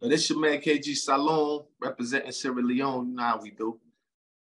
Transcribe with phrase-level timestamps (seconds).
[0.00, 3.08] Now, this your man KG Salone representing Sierra Leone.
[3.08, 3.80] You know how we do.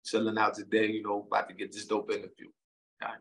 [0.04, 2.48] Chilling out today, you know, about to get this dope interview.
[3.02, 3.16] All right.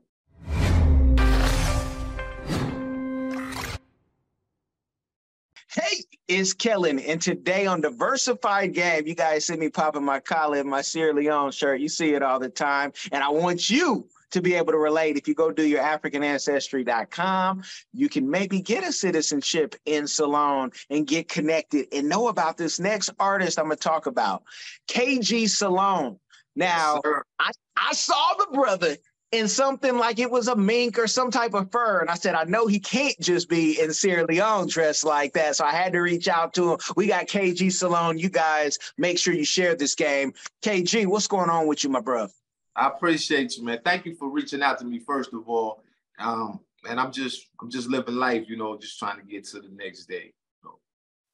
[5.71, 10.57] Hey, it's Kellen, and today on Diversified Game, you guys see me popping my collar
[10.57, 11.79] in my Sierra Leone shirt.
[11.79, 15.17] You see it all the time, and I want you to be able to relate.
[15.17, 17.63] If you go do your AfricanAncestry.com,
[17.93, 22.79] you can maybe get a citizenship in Salone and get connected and know about this
[22.79, 24.43] next artist I'm going to talk about,
[24.87, 26.19] KG Salone.
[26.55, 28.95] Now, yes, I, I saw the brother
[29.31, 31.99] in something like it was a mink or some type of fur.
[31.99, 35.55] And I said, I know he can't just be in Sierra Leone dressed like that.
[35.55, 36.79] So I had to reach out to him.
[36.95, 38.17] We got KG Salone.
[38.17, 40.33] You guys make sure you share this game.
[40.63, 42.27] KG, what's going on with you, my bro?
[42.75, 43.79] I appreciate you, man.
[43.83, 45.83] Thank you for reaching out to me, first of all.
[46.19, 49.59] Um, and I'm just I'm just living life, you know, just trying to get to
[49.59, 50.33] the next day.
[50.61, 50.79] So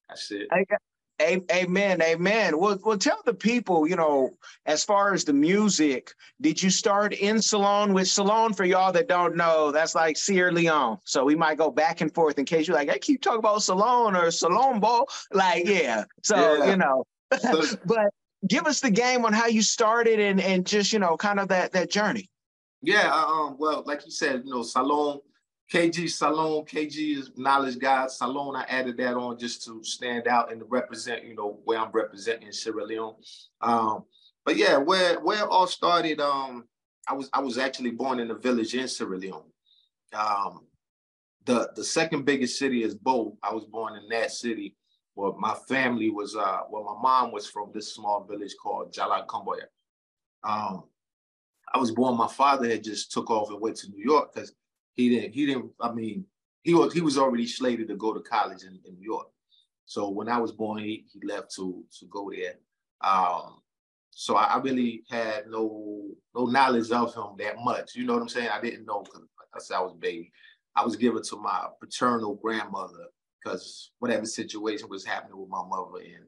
[0.08, 0.48] that's it.
[1.52, 2.58] Amen, amen.
[2.58, 4.32] Well, well, tell the people, you know,
[4.66, 8.54] as far as the music, did you start in Salone with Salone?
[8.54, 10.98] For y'all that don't know, that's like Sierra Leone.
[11.06, 13.62] So we might go back and forth in case you're like, I keep talking about
[13.62, 15.08] Salone or Salone Ball.
[15.32, 16.06] Like, yeah.
[16.24, 16.72] So yeah.
[16.72, 17.06] you know,
[17.86, 18.10] but
[18.48, 21.48] give us the game on how you started and and just you know, kind of
[21.50, 22.30] that that journey.
[22.82, 23.12] Yeah.
[23.14, 23.56] Um.
[23.60, 25.20] Well, like you said, you know, Salone
[25.72, 28.12] KG Salone, KG is knowledge God.
[28.12, 31.80] Salone, I added that on just to stand out and to represent, you know, where
[31.80, 33.16] I'm representing Sierra Leone.
[33.62, 34.04] Um,
[34.44, 36.66] but yeah, where where it all started, um,
[37.08, 39.50] I was I was actually born in a village in Sierra Leone.
[40.14, 40.68] Um,
[41.46, 43.38] the the second biggest city is Bo.
[43.42, 44.76] I was born in that city.
[45.22, 49.28] Well, my family was uh well, my mom was from this small village called Jalan
[49.28, 49.68] Kamboya.
[50.44, 50.86] Um,
[51.72, 54.52] I was born, my father had just took off and went to New York because
[54.94, 55.36] he didn't.
[55.36, 55.74] He didn't.
[55.80, 56.26] I mean,
[56.64, 59.28] he was he was already slated to go to college in, in New York.
[59.86, 62.56] So when I was born, he, he left to to go there.
[63.02, 63.62] Um,
[64.10, 66.02] so I, I, really had no
[66.34, 67.94] no knowledge of him that much.
[67.94, 68.50] You know what I'm saying?
[68.50, 69.22] I didn't know because
[69.54, 70.32] I said I was baby.
[70.76, 73.06] I was given to my paternal grandmother
[73.44, 76.26] because whatever situation was happening with my mother and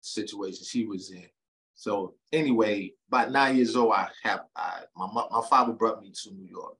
[0.00, 1.28] situation she was in.
[1.74, 6.34] So anyway, about nine years old, I have I, my my father brought me to
[6.34, 6.76] New York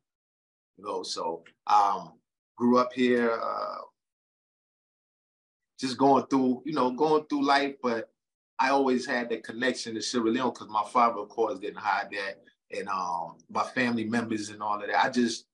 [0.76, 1.02] you know.
[1.02, 2.12] So um,
[2.56, 3.78] grew up here, uh,
[5.78, 8.10] just going through, you know, going through life, but
[8.58, 12.08] I always had that connection to Sierra Leone because my father, of course, didn't hide
[12.12, 12.41] that,
[12.78, 15.04] and um, my family members and all of that.
[15.04, 15.44] I just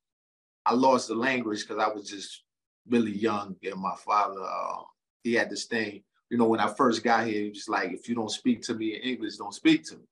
[0.64, 2.44] I lost the language because I was just
[2.88, 4.82] really young, and my father uh,
[5.22, 6.02] he had this thing.
[6.30, 8.74] You know, when I first got here, he was like, "If you don't speak to
[8.74, 10.04] me in English, don't speak to me."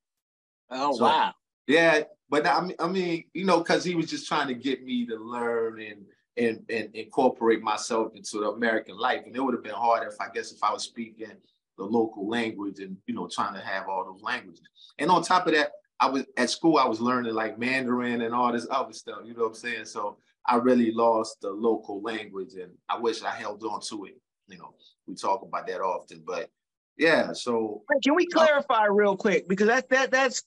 [0.70, 1.32] Oh so, wow!
[1.66, 4.84] Yeah, but I mean, I mean, you know, because he was just trying to get
[4.84, 6.04] me to learn and
[6.36, 10.20] and and incorporate myself into the American life, and it would have been hard if
[10.20, 11.32] I guess if I was speaking
[11.80, 14.62] the local language and you know trying to have all those languages.
[14.98, 16.76] And on top of that, I was at school.
[16.76, 19.20] I was learning like Mandarin and all this other stuff.
[19.24, 19.84] You know what I'm saying?
[19.86, 24.20] So I really lost the local language, and I wish I held on to it.
[24.48, 24.74] You know,
[25.06, 26.50] we talk about that often, but
[26.98, 27.32] yeah.
[27.32, 30.42] So can we clarify uh, real quick because that that that's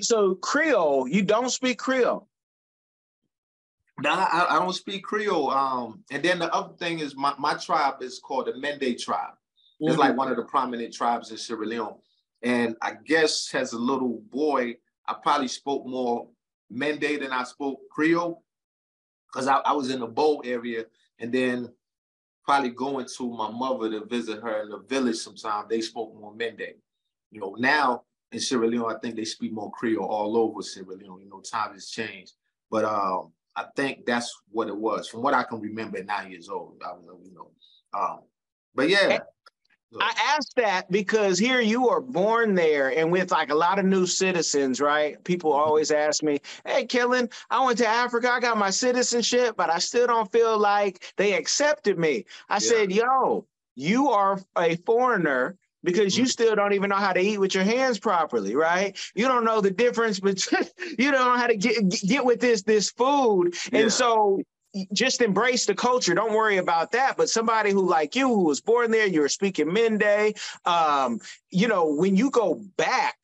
[0.00, 2.28] so Creole, you don't speak Creole.
[4.00, 5.50] No, I, I, don't speak Creole.
[5.50, 9.34] Um, and then the other thing is my, my tribe is called the Mende tribe.
[9.80, 10.00] It's mm-hmm.
[10.00, 11.94] like one of the prominent tribes in Sierra Leone.
[12.42, 16.28] And I guess as a little boy, I probably spoke more
[16.70, 18.42] Mende than I spoke Creole
[19.34, 20.84] because I, I, was in the Bo area
[21.18, 21.72] and then
[22.44, 25.68] probably going to my mother to visit her in the village sometimes.
[25.68, 26.74] they spoke more Mende.
[27.32, 30.94] You know, now in Sierra Leone, I think they speak more Creole all over Sierra
[30.94, 31.22] Leone.
[31.22, 32.34] You know, time has changed,
[32.70, 36.30] but um, I think that's what it was from what I can remember at nine
[36.30, 36.80] years old.
[36.84, 37.50] I was, you know,
[37.92, 38.20] um,
[38.74, 39.18] but yeah.
[40.00, 43.84] I asked that because here you are born there, and with like a lot of
[43.84, 45.22] new citizens, right?
[45.24, 49.70] People always ask me, "Hey, Kellen, I went to Africa, I got my citizenship, but
[49.70, 52.58] I still don't feel like they accepted me." I yeah.
[52.58, 56.30] said, "Yo, you are a foreigner because you mm-hmm.
[56.30, 58.98] still don't even know how to eat with your hands properly, right?
[59.14, 60.64] You don't know the difference between
[60.98, 63.80] you don't know how to get get with this this food, yeah.
[63.80, 64.40] and so
[64.92, 66.14] just embrace the culture.
[66.14, 67.16] Don't worry about that.
[67.16, 70.36] But somebody who like you, who was born there, you were speaking Mende.
[70.64, 73.16] Um, you know, when you go back,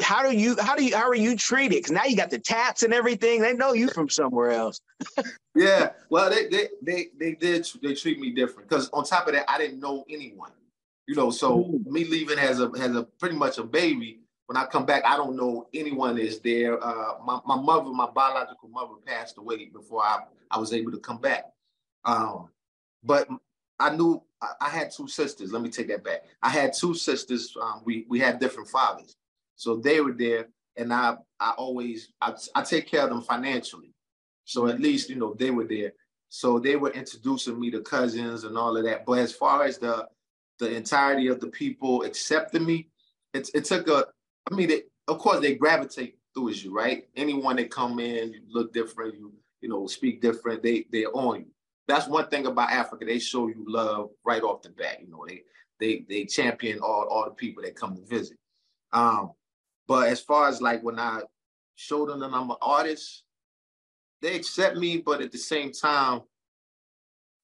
[0.00, 1.76] how do you how do you how are you treated?
[1.76, 3.40] Because now you got the tats and everything.
[3.40, 4.80] They know you from somewhere else.
[5.54, 9.34] yeah, well, they they they they did they treat me different because on top of
[9.34, 10.50] that, I didn't know anyone.
[11.06, 11.86] You know, so mm.
[11.86, 14.20] me leaving as a as a pretty much a baby.
[14.46, 16.82] When I come back, I don't know anyone is there.
[16.82, 20.20] Uh, my, my mother, my biological mother, passed away before I,
[20.50, 21.46] I was able to come back.
[22.04, 22.48] Um,
[23.02, 23.28] but
[23.78, 25.52] I knew I, I, had two sisters.
[25.52, 26.24] Let me take that back.
[26.42, 27.54] I had two sisters.
[27.60, 29.16] Um, we we had different fathers,
[29.56, 33.92] so they were there, and I I always I, I take care of them financially.
[34.44, 35.92] So at least you know they were there.
[36.28, 39.04] So they were introducing me to cousins and all of that.
[39.04, 40.08] But as far as the
[40.58, 42.88] the entirety of the people accepting me,
[43.34, 44.06] it, it took a.
[44.50, 47.08] I mean, it, of course they gravitate towards you, right?
[47.16, 50.62] Anyone that come in, you look different, you you know speak different.
[50.62, 51.46] They they're on you
[51.88, 53.04] that's one thing about Africa.
[53.04, 54.98] They show you love right off the bat.
[55.00, 55.42] You know, they
[55.78, 58.38] they they champion all all the people that come to visit.
[58.92, 59.32] Um,
[59.86, 61.22] but as far as like when I
[61.76, 63.22] showed them that I'm an artist,
[64.20, 66.22] they accept me, but at the same time,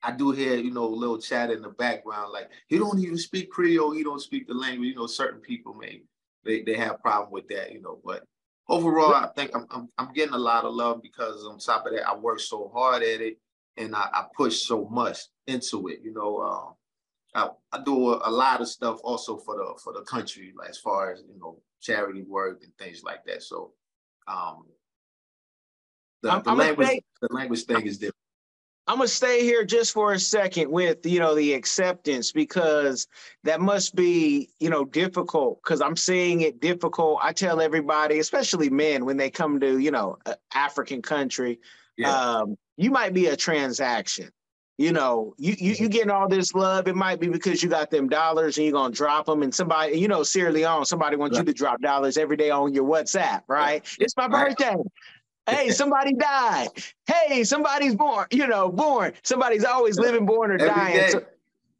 [0.02, 3.18] I do hear, you know, a little chat in the background, like he don't even
[3.18, 4.88] speak Creole, he don't speak the language.
[4.88, 6.02] You know, certain people may
[6.44, 8.00] they, they have problem with that, you know.
[8.04, 8.24] But
[8.68, 11.92] overall, I think I'm, I'm I'm getting a lot of love because on top of
[11.92, 13.38] that, I work so hard at it
[13.76, 16.00] and I, I push so much into it.
[16.02, 16.74] You know, um,
[17.34, 20.70] I, I do a, a, lot of stuff also for the for the country, like
[20.70, 23.42] as far as you know, charity work and things like that.
[23.42, 23.72] So,
[24.26, 24.66] um,
[26.22, 28.16] the, the language the language thing is different.
[28.92, 33.08] I'm gonna stay here just for a second with you know the acceptance because
[33.42, 37.20] that must be you know difficult because I'm seeing it difficult.
[37.22, 40.18] I tell everybody, especially men, when they come to you know
[40.54, 41.58] African country,
[41.96, 42.14] yeah.
[42.14, 44.28] um, you might be a transaction.
[44.76, 45.86] You know, you, you you mm-hmm.
[45.86, 46.86] getting all this love.
[46.86, 49.96] It might be because you got them dollars and you're gonna drop them, and somebody,
[49.98, 51.46] you know, Sierra Leone, somebody wants right.
[51.46, 53.82] you to drop dollars every day on your WhatsApp, right?
[53.98, 54.76] It's my birthday.
[55.48, 56.68] Hey, somebody died.
[57.06, 58.26] Hey, somebody's born.
[58.30, 59.12] You know, born.
[59.22, 60.96] Somebody's always living, born, or every dying.
[60.96, 61.10] Day.
[61.10, 61.24] So,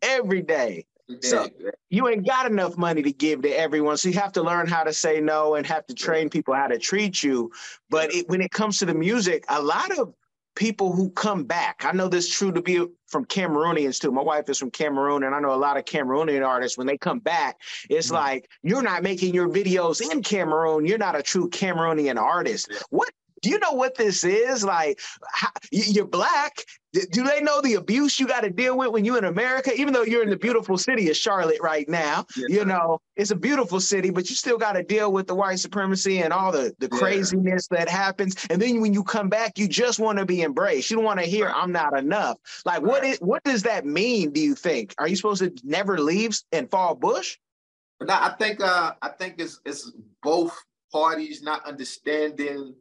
[0.03, 0.87] every day.
[1.21, 1.49] So
[1.91, 3.97] you ain't got enough money to give to everyone.
[3.97, 6.69] So you have to learn how to say no and have to train people how
[6.69, 7.51] to treat you.
[7.91, 10.15] But it, when it comes to the music, a lot of
[10.55, 11.85] people who come back.
[11.85, 14.11] I know this true to be from Cameroonians too.
[14.13, 16.77] My wife is from Cameroon, and I know a lot of Cameroonian artists.
[16.77, 18.17] When they come back, it's mm-hmm.
[18.17, 20.85] like you're not making your videos in Cameroon.
[20.85, 22.71] You're not a true Cameroonian artist.
[22.91, 23.11] What
[23.43, 24.65] do you know what this is?
[24.65, 25.01] Like,
[25.33, 26.65] how, you're black.
[26.93, 29.73] Do they know the abuse you got to deal with when you're in America?
[29.75, 32.47] Even though you're in the beautiful city of Charlotte right now, yeah.
[32.49, 35.59] you know, it's a beautiful city, but you still got to deal with the white
[35.59, 36.99] supremacy and all the, the yeah.
[36.99, 38.47] craziness that happens.
[38.51, 40.91] And then when you come back, you just want to be embraced.
[40.91, 41.57] You don't want to hear, right.
[41.57, 42.37] I'm not enough.
[42.67, 42.87] Like, right.
[42.87, 44.95] what is, what does that mean, do you think?
[44.99, 47.39] Are you supposed to never leave and fall bush?
[48.03, 49.93] No, I think uh, I think it's it's
[50.23, 50.53] both
[50.91, 52.75] parties not understanding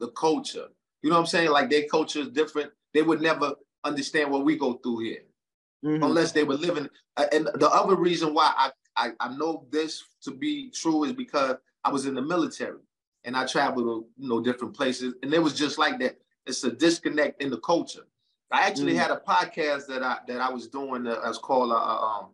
[0.00, 0.66] the culture.
[1.02, 1.50] You know what I'm saying?
[1.50, 2.70] Like their culture is different.
[2.94, 3.54] They would never
[3.84, 5.22] understand what we go through here
[5.84, 6.02] mm-hmm.
[6.02, 6.88] unless they were living.
[7.16, 11.12] Uh, and the other reason why I, I, I know this to be true is
[11.12, 12.80] because I was in the military
[13.24, 16.18] and I traveled to you know different places, and it was just like that.
[16.46, 18.06] It's a disconnect in the culture.
[18.50, 19.02] I actually mm-hmm.
[19.02, 22.26] had a podcast that I that I was doing uh, as called uh, uh um,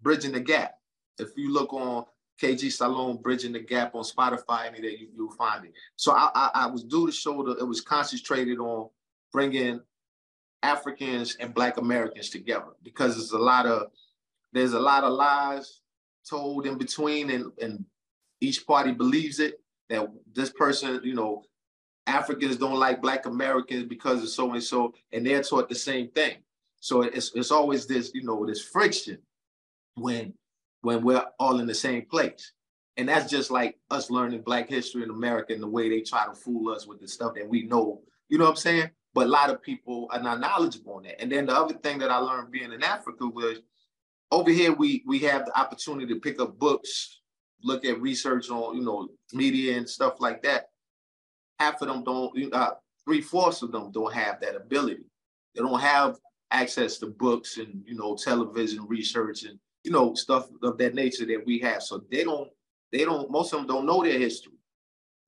[0.00, 0.74] Bridging the Gap.
[1.18, 2.04] If you look on
[2.40, 5.72] KG Salone Bridging the Gap on Spotify, any day you, you'll find it.
[5.96, 8.88] So I, I, I was due to show that it was concentrated on
[9.32, 9.80] bringing
[10.62, 13.88] Africans and Black Americans together because there's a lot of
[14.52, 15.80] there's a lot of lies
[16.28, 17.84] told in between, and and
[18.40, 21.44] each party believes it that this person, you know,
[22.06, 26.08] Africans don't like Black Americans because of so and so, and they're taught the same
[26.10, 26.36] thing.
[26.80, 29.18] So it's it's always this, you know, this friction
[29.94, 30.32] when
[30.82, 32.52] when we're all in the same place.
[32.96, 36.26] And that's just like us learning Black history in America and the way they try
[36.26, 38.02] to fool us with the stuff that we know.
[38.28, 38.90] You know what I'm saying?
[39.14, 41.20] But a lot of people are not knowledgeable on that.
[41.20, 43.58] And then the other thing that I learned being in Africa was
[44.30, 47.20] over here we we have the opportunity to pick up books,
[47.62, 50.66] look at research on you know media and stuff like that.
[51.58, 55.04] Half of them don't, uh, three fourths of them don't have that ability.
[55.54, 56.16] They don't have
[56.50, 61.26] access to books and you know television research and you know, stuff of that nature
[61.26, 61.82] that we have.
[61.82, 62.50] So they don't,
[62.92, 64.54] they don't, most of them don't know their history.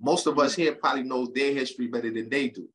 [0.01, 2.69] Most of us here probably know their history better than they do.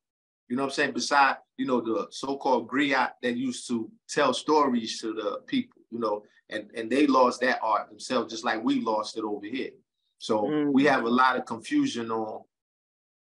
[0.48, 0.92] You know what I'm saying?
[0.92, 5.98] Beside, you know, the so-called griot that used to tell stories to the people, you
[5.98, 9.70] know, and, and they lost that art themselves, just like we lost it over here.
[10.18, 10.72] So mm.
[10.72, 12.42] we have a lot of confusion on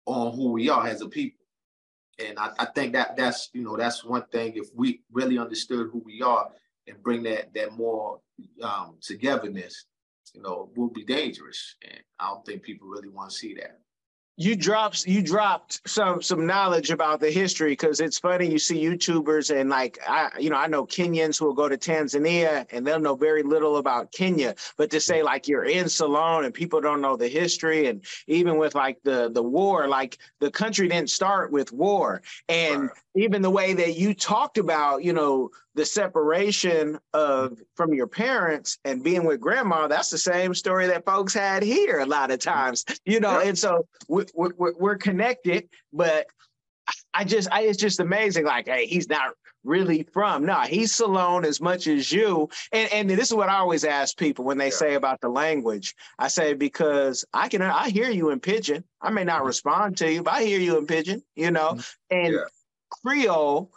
[0.05, 1.45] on who we are as a people.
[2.25, 4.53] And I, I think that that's, you know, that's one thing.
[4.55, 6.49] If we really understood who we are
[6.87, 8.19] and bring that that more
[8.61, 9.85] um, togetherness,
[10.33, 11.75] you know, will be dangerous.
[11.83, 13.79] And I don't think people really want to see that.
[14.39, 18.77] you dropped you dropped some some knowledge about the history because it's funny you see
[18.85, 22.85] YouTubers and like I you know I know Kenyans who will go to Tanzania and
[22.85, 26.81] they'll know very little about Kenya, but to say like you're in Salone and people
[26.81, 31.09] don't know the history and even with like the the war, like the country didn't
[31.09, 32.91] start with war and right.
[33.17, 38.79] Even the way that you talked about you know the separation of from your parents
[38.83, 42.39] and being with grandma that's the same story that folks had here a lot of
[42.39, 46.25] times you know and so we, we, we're connected but
[47.13, 49.33] i just I, it's just amazing like hey he's not
[49.63, 53.57] really from no he's Salone as much as you and, and this is what i
[53.57, 54.71] always ask people when they yeah.
[54.71, 59.11] say about the language i say because i can i hear you in pidgin i
[59.11, 59.47] may not mm-hmm.
[59.47, 62.17] respond to you but i hear you in pidgin you know mm-hmm.
[62.17, 62.39] and yeah.
[62.89, 63.71] Creole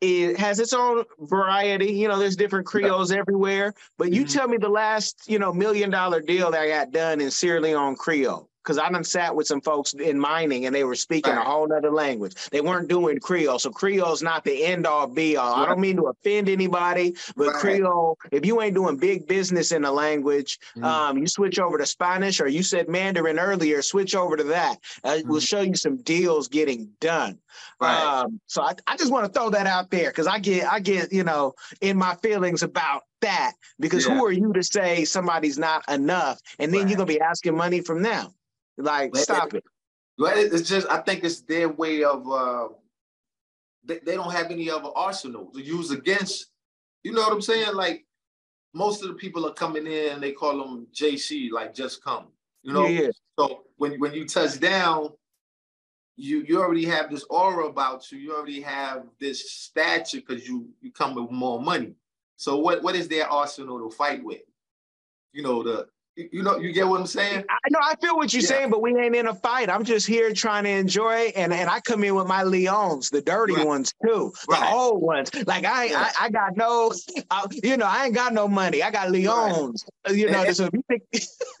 [0.00, 1.92] it has its own variety.
[1.92, 3.74] You know, there's different Creoles everywhere.
[3.96, 4.38] But you mm-hmm.
[4.38, 7.60] tell me the last, you know, million dollar deal that I got done in Sierra
[7.60, 11.32] Leone Creole because I done sat with some folks in mining and they were speaking
[11.32, 11.46] right.
[11.46, 12.34] a whole nother language.
[12.50, 13.60] They weren't doing Creole.
[13.60, 15.54] So Creole's not the end all be all.
[15.54, 15.62] Right.
[15.62, 17.56] I don't mean to offend anybody, but right.
[17.56, 20.84] Creole, if you ain't doing big business in a language, mm-hmm.
[20.84, 24.78] um, you switch over to Spanish or you said Mandarin earlier, switch over to that.
[25.04, 25.28] Uh, mm-hmm.
[25.28, 27.38] We'll show you some deals getting done.
[27.80, 30.80] Um, so I, I just want to throw that out there because I get I
[30.80, 34.14] get, you know, in my feelings about that because yeah.
[34.14, 37.80] who are you to say somebody's not enough and then you're gonna be asking money
[37.80, 38.34] from them
[38.76, 39.64] like, but stop it.
[40.18, 40.52] it.
[40.52, 42.68] It's just I think it's their way of uh
[43.84, 46.46] they, they don't have any other arsenal to use against.
[47.04, 47.74] You know what I'm saying?
[47.74, 48.04] Like
[48.74, 52.26] most of the people are coming in, they call them JC, like just come.
[52.62, 53.10] You know, yeah, yeah.
[53.38, 55.10] so when when you touch down,
[56.16, 58.18] you you already have this aura about you.
[58.18, 61.94] You already have this stature because you you come with more money.
[62.36, 64.42] So what what is their arsenal to fight with?
[65.32, 67.44] You know the you know, you get what I'm saying?
[67.48, 68.48] I know, I feel what you're yeah.
[68.48, 69.68] saying, but we ain't in a fight.
[69.68, 73.20] I'm just here trying to enjoy, and and I come in with my Leones, the
[73.20, 73.66] dirty right.
[73.66, 74.60] ones too, right.
[74.60, 75.30] the old ones.
[75.46, 76.10] Like I, yeah.
[76.18, 76.92] I, I, got no,
[77.30, 78.82] I, you know, I ain't got no money.
[78.82, 79.84] I got Leones.
[80.06, 80.16] Right.
[80.16, 81.02] You know, and, so think,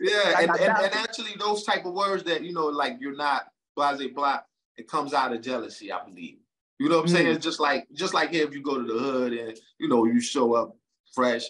[0.00, 3.48] yeah, and, and, and, actually, those type of words that you know, like you're not
[3.76, 4.40] blase blah,
[4.78, 6.38] it comes out of jealousy, I believe.
[6.78, 7.12] You know what I'm mm.
[7.12, 7.26] saying?
[7.26, 10.06] It's just like just like here, if you go to the hood and you know
[10.06, 10.76] you show up
[11.12, 11.44] fresh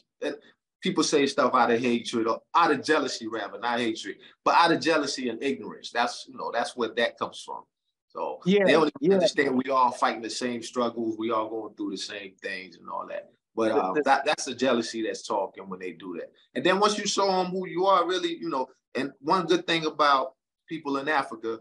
[0.86, 4.70] people say stuff out of hatred or out of jealousy, rather, not hatred, but out
[4.70, 5.90] of jealousy and ignorance.
[5.90, 7.62] That's you know, that's where that comes from.
[8.08, 9.14] So yeah, they yeah.
[9.14, 12.88] understand we all fighting the same struggles, we all going through the same things and
[12.88, 13.30] all that.
[13.56, 16.30] But uh, that, that's the jealousy that's talking when they do that.
[16.54, 19.66] And then once you show them who you are, really, you know, and one good
[19.66, 20.34] thing about
[20.68, 21.60] people in Africa,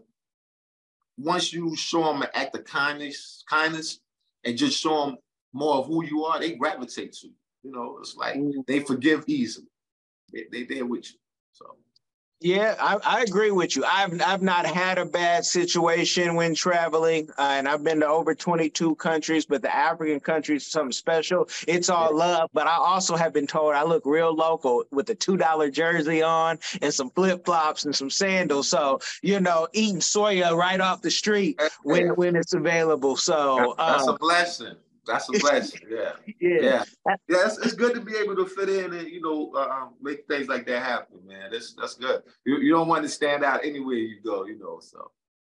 [1.18, 4.00] once you show them an act of kindness, kindness,
[4.44, 5.16] and just show them
[5.52, 7.34] more of who you are, they gravitate to you.
[7.66, 8.64] You know, it's like mm.
[8.68, 9.66] they forgive easily.
[10.32, 11.18] They they there with you.
[11.50, 11.76] So
[12.40, 13.84] yeah, I, I agree with you.
[13.84, 18.36] I've I've not had a bad situation when traveling, uh, and I've been to over
[18.36, 19.46] 22 countries.
[19.46, 21.48] But the African countries, something special.
[21.66, 22.50] It's all love.
[22.52, 26.22] But I also have been told I look real local with a two dollar jersey
[26.22, 28.68] on and some flip flops and some sandals.
[28.68, 33.16] So you know, eating soya right off the street when when it's available.
[33.16, 34.76] So that's um, a blessing.
[35.06, 35.80] That's a blessing.
[35.88, 36.12] Yeah.
[36.40, 36.60] yeah.
[36.60, 36.84] Yeah.
[37.28, 37.46] Yeah.
[37.46, 40.26] It's, it's good to be able to fit in and, you know, uh, um, make
[40.26, 41.50] things like that happen, man.
[41.50, 42.22] That's that's good.
[42.44, 45.10] You, you don't want to stand out anywhere you go, you know, so.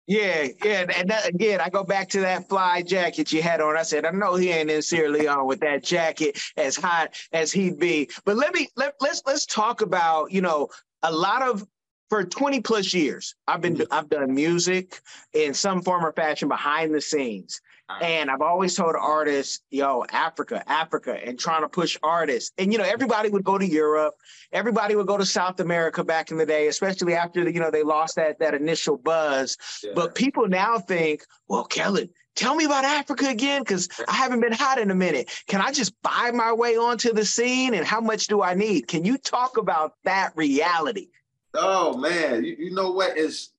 [0.08, 3.77] Yeah, yeah, and that, again, I go back to that fly jacket you had on.
[3.77, 7.51] I said, I know he ain't in Sierra Leone with that jacket as hot as
[7.51, 8.10] he'd be.
[8.25, 10.67] But let me let let's let's talk about you know
[11.03, 11.65] a lot of
[12.10, 13.93] for 20 plus years i've been mm-hmm.
[13.93, 15.00] i've done music
[15.34, 17.62] in some form or fashion behind the scenes
[18.01, 22.51] and I've always told artists, yo, Africa, Africa, and trying to push artists.
[22.57, 24.15] And you know, everybody would go to Europe,
[24.51, 27.83] everybody would go to South America back in the day, especially after you know they
[27.83, 29.57] lost that that initial buzz.
[29.83, 29.91] Yeah.
[29.95, 34.53] But people now think, well, Kellen, tell me about Africa again, because I haven't been
[34.53, 35.29] hot in a minute.
[35.48, 37.74] Can I just buy my way onto the scene?
[37.74, 38.88] And how much do I need?
[38.88, 41.10] Can you talk about that reality?
[41.53, 43.50] Oh man, you, you know what is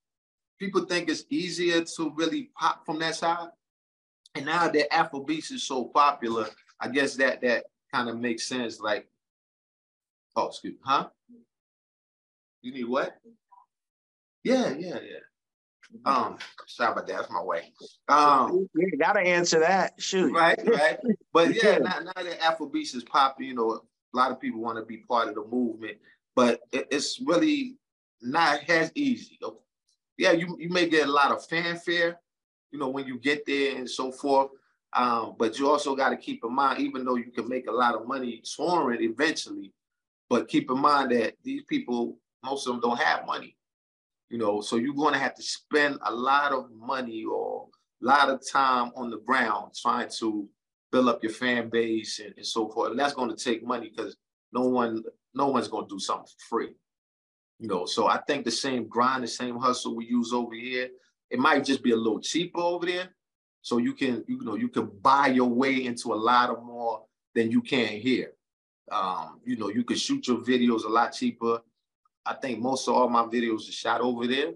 [0.59, 3.49] people think it's easier to really pop from that side
[4.35, 6.49] and now that Afrobeats is so popular,
[6.81, 8.81] I guess that that kind of makes sense.
[8.81, 9.09] Like,
[10.37, 11.09] oh, excuse me, huh?
[12.63, 13.17] You need what?
[14.45, 15.19] Yeah, yeah, yeah.
[16.05, 17.17] Um, sorry about that.
[17.17, 17.73] That's my way.
[18.09, 20.01] Um, you gotta answer that.
[20.01, 20.33] Shoot.
[20.33, 20.99] Right, right.
[21.33, 24.79] But yeah, now, now that Afrobeats is popular, you know, a lot of people want
[24.79, 25.99] to be part of the movement,
[26.35, 27.77] but it, it's really
[28.21, 29.39] not as easy.
[30.17, 32.21] Yeah, you, you may get a lot of fanfare,
[32.73, 34.51] you know, when you get there and so forth.
[34.95, 37.73] Um, but you also got to keep in mind, even though you can make a
[37.73, 39.73] lot of money touring eventually,
[40.29, 43.57] but keep in mind that these people, most of them don't have money.
[44.29, 47.69] You know, so you're going to have to spend a lot of money or
[48.03, 50.49] a lot of time on the ground trying to
[50.91, 52.91] build up your fan base and, and so forth.
[52.91, 54.17] And that's going to take money because
[54.53, 55.03] no one,
[55.35, 56.75] no one's going to do something for free.
[57.59, 60.89] You know, so I think the same grind, the same hustle we use over here,
[61.33, 63.09] it might just be a little cheaper over there.
[63.63, 67.05] So you can, you know, you can buy your way into a lot of more
[67.35, 68.33] than you can here.
[68.91, 71.63] Um, you know, you can shoot your videos a lot cheaper.
[72.27, 74.53] I think most of all my videos are shot over there.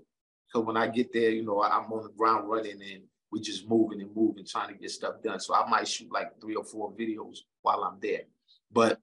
[0.48, 3.02] So when I get there, you know, I'm on the ground running and
[3.32, 5.40] we're just moving and moving, trying to get stuff done.
[5.40, 8.22] So I might shoot like three or four videos while I'm there.
[8.70, 9.00] But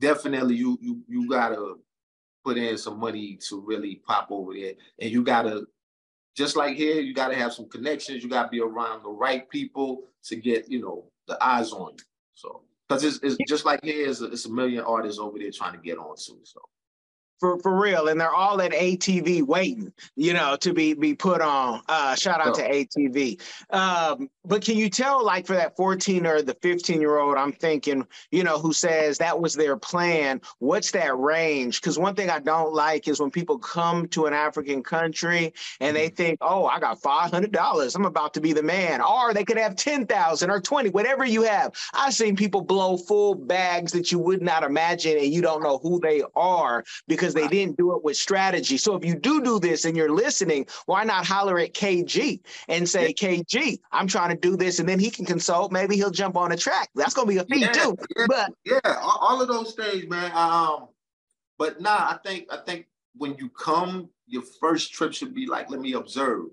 [0.00, 1.76] definitely you you you gotta
[2.44, 4.74] put in some money to really pop over there.
[5.00, 5.66] And you gotta,
[6.36, 8.22] just like here, you gotta have some connections.
[8.22, 12.04] You gotta be around the right people to get, you know, the eyes on you.
[12.34, 15.50] So because it's, it's just like here, it's a, it's a million artists over there
[15.50, 16.38] trying to get on too.
[16.44, 16.60] So
[17.38, 21.40] for for real, and they're all at ATV waiting, you know, to be be put
[21.40, 21.82] on.
[21.88, 23.40] Uh, shout out to ATV.
[23.70, 27.52] Um, but can you tell, like, for that 14 or the 15 year old, I'm
[27.52, 30.40] thinking, you know, who says that was their plan?
[30.60, 31.80] What's that range?
[31.80, 35.96] Because one thing I don't like is when people come to an African country and
[35.96, 36.14] they mm-hmm.
[36.14, 39.74] think, oh, I got $500, I'm about to be the man, or they could have
[39.74, 41.72] 10,000 or 20, whatever you have.
[41.92, 45.78] I've seen people blow full bags that you would not imagine, and you don't know
[45.78, 48.76] who they are because because they didn't do it with strategy.
[48.76, 52.88] So if you do do this and you're listening, why not holler at KG and
[52.88, 53.12] say.
[53.16, 55.72] KG, I'm trying to do this, and then he can consult.
[55.72, 56.90] Maybe he'll jump on a track.
[56.94, 57.96] That's gonna be a feat yeah, too.
[58.16, 60.30] Yeah, but yeah, all of those things, man.
[60.34, 60.88] Um,
[61.58, 65.70] but nah, I think I think when you come, your first trip should be like,
[65.70, 66.46] let me observe.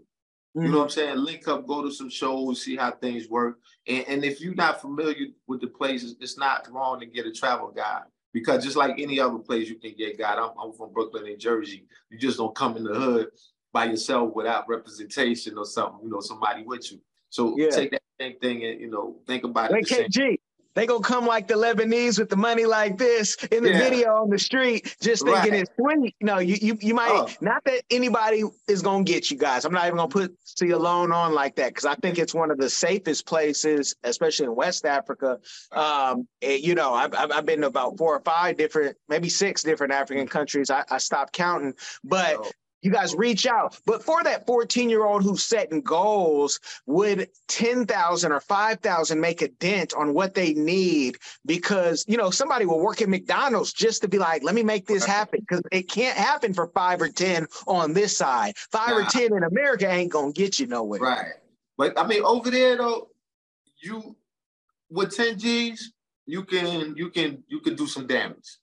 [0.56, 0.94] You know what I'm mm-hmm.
[0.94, 1.18] saying?
[1.18, 3.58] Link up, go to some shows, see how things work.
[3.88, 7.32] And, and if you're not familiar with the places, it's not wrong to get a
[7.32, 10.92] travel guide because just like any other place you can get got, I'm, I'm from
[10.92, 11.86] Brooklyn, New Jersey.
[12.10, 13.28] You just don't come in the hood
[13.72, 17.00] by yourself without representation or something, you know, somebody with you.
[17.30, 17.70] So yeah.
[17.70, 19.86] take that same thing and you know think about it.
[19.86, 20.38] KG,
[20.76, 23.80] they gonna come like the Lebanese with the money like this in the yeah.
[23.80, 25.62] video on the street, just thinking right.
[25.62, 26.16] it's sweet.
[26.22, 27.30] No, you you, you might oh.
[27.42, 29.66] not that anybody is gonna get you guys.
[29.66, 32.58] I'm not even gonna put Salone on like that because I think it's one of
[32.58, 35.40] the safest places, especially in West Africa.
[35.72, 39.94] Um, you know, I've I've been to about four or five different, maybe six different
[39.94, 40.70] African countries.
[40.70, 42.52] I, I stopped counting, but oh.
[42.84, 43.80] You guys reach out.
[43.86, 49.48] But for that 14 year old who's setting goals, would 10,000 or 5,000 make a
[49.48, 51.18] dent on what they need?
[51.46, 54.86] Because, you know, somebody will work at McDonald's just to be like, let me make
[54.86, 55.40] this happen.
[55.40, 58.58] Because it can't happen for five or 10 on this side.
[58.58, 58.98] Five nah.
[58.98, 61.00] or 10 in America ain't going to get you nowhere.
[61.00, 61.34] Right.
[61.78, 63.08] But I mean, over there though,
[63.82, 64.16] you
[64.90, 65.94] with 10 G's,
[66.26, 68.58] you can you can you can do some damage.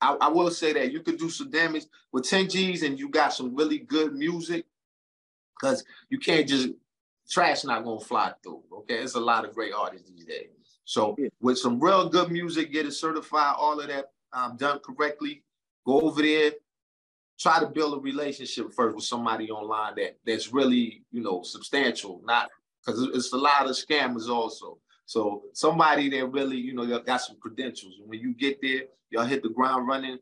[0.00, 3.08] I, I, will say that you could do some damage with 10 G's and you
[3.08, 4.66] got some really good music
[5.58, 6.70] because you can't just
[7.30, 8.62] trash not gonna fly through.
[8.72, 10.48] Okay, it's a lot of great artists these days.
[10.84, 11.28] So yeah.
[11.40, 15.42] with some real good music, get it certified, all of that um, done correctly.
[15.86, 16.52] Go over there,
[17.38, 22.20] try to build a relationship first with somebody online that that's really you know substantial,
[22.24, 22.50] not
[22.84, 24.78] because it's a lot of scammers also.
[25.06, 27.94] So somebody that really, you know, got some credentials.
[28.00, 30.18] And when you get there, y'all hit the ground running,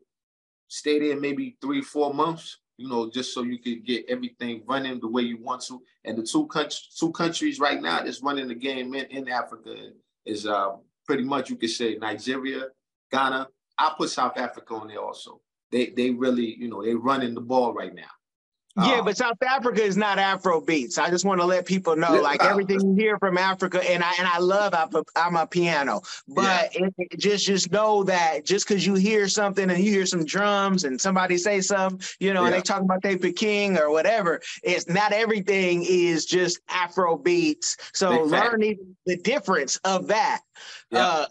[0.67, 4.99] stay there maybe three, four months, you know, just so you can get everything running
[4.99, 5.81] the way you want to.
[6.03, 9.91] And the two countries, two countries right now that's running the game in, in Africa
[10.25, 10.71] is uh,
[11.05, 12.65] pretty much you could say Nigeria,
[13.11, 13.47] Ghana.
[13.77, 15.41] I put South Africa on there also.
[15.71, 18.11] They they really, you know, they running the ball right now.
[18.75, 20.97] Yeah, um, but South Africa is not Afro beats.
[20.97, 24.13] I just want to let people know, like everything you hear from Africa, and I
[24.17, 26.87] and I love Amapiano, but yeah.
[26.97, 30.85] it, just just know that just because you hear something and you hear some drums
[30.85, 32.47] and somebody say something, you know, yeah.
[32.47, 37.77] and they talk about David King or whatever, it's not everything is just Afro beats.
[37.93, 40.41] So learn even the difference of that.
[40.89, 41.05] Yeah.
[41.07, 41.25] Uh,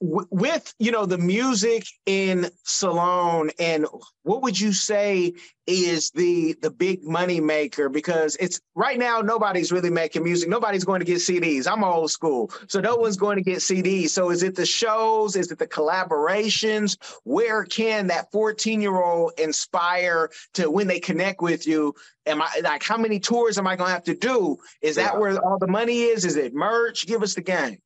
[0.00, 3.86] with you know the music in Salone and
[4.22, 5.32] what would you say
[5.66, 7.88] is the the big money maker?
[7.88, 10.48] Because it's right now nobody's really making music.
[10.48, 12.52] Nobody's going to get CDs I'm old school.
[12.68, 15.34] So no one's going to get CDs so is it the shows?
[15.34, 16.96] Is it the collaborations?
[17.24, 21.94] Where can that 14 year old inspire to when they connect with you
[22.26, 24.58] am I like how many tours am I going to have to do?
[24.80, 26.24] Is that where all the money is?
[26.24, 27.06] Is it merch?
[27.06, 27.78] Give us the game.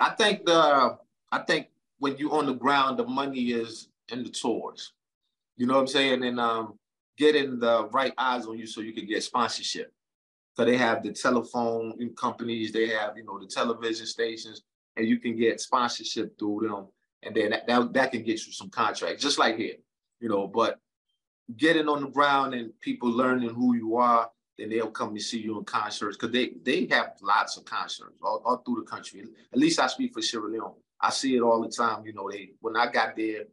[0.00, 0.96] I think the
[1.30, 4.92] I think when you're on the ground, the money is in the tours.
[5.56, 6.24] You know what I'm saying?
[6.24, 6.78] And um,
[7.16, 9.92] getting the right eyes on you so you can get sponsorship.
[10.54, 14.62] So they have the telephone companies, they have you know the television stations,
[14.96, 16.86] and you can get sponsorship through them,
[17.22, 19.76] and then that, that, that can get you some contracts, just like here,
[20.20, 20.48] you know.
[20.48, 20.80] But
[21.56, 25.40] getting on the ground and people learning who you are, then they'll come to see
[25.40, 29.24] you in concerts because they they have lots of concerts all, all through the country.
[29.52, 30.74] At least I speak for Sierra Leone.
[31.00, 32.04] I see it all the time.
[32.04, 33.44] You know, they when I got there,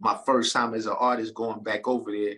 [0.00, 2.34] my first time as an artist going back over there,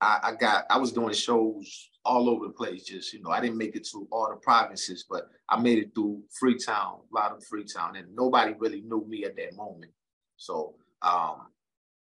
[0.00, 2.84] I, I got I was doing shows all over the place.
[2.84, 5.94] Just you know, I didn't make it to all the provinces, but I made it
[5.94, 9.92] through Freetown, a lot of Freetown, and nobody really knew me at that moment.
[10.36, 11.48] So, um,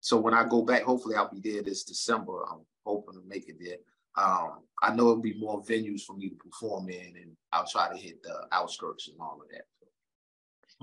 [0.01, 2.45] so when I go back, hopefully I'll be there this December.
[2.51, 3.77] I'm hoping to make it there.
[4.17, 7.89] Um, I know it'll be more venues for me to perform in, and I'll try
[7.89, 9.65] to hit the outskirts and all of that.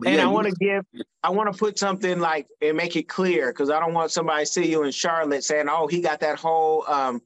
[0.06, 0.86] And yeah, I want to give,
[1.24, 4.44] I want to put something like and make it clear because I don't want somebody
[4.44, 7.22] to see you in Charlotte saying, "Oh, he got that whole, um,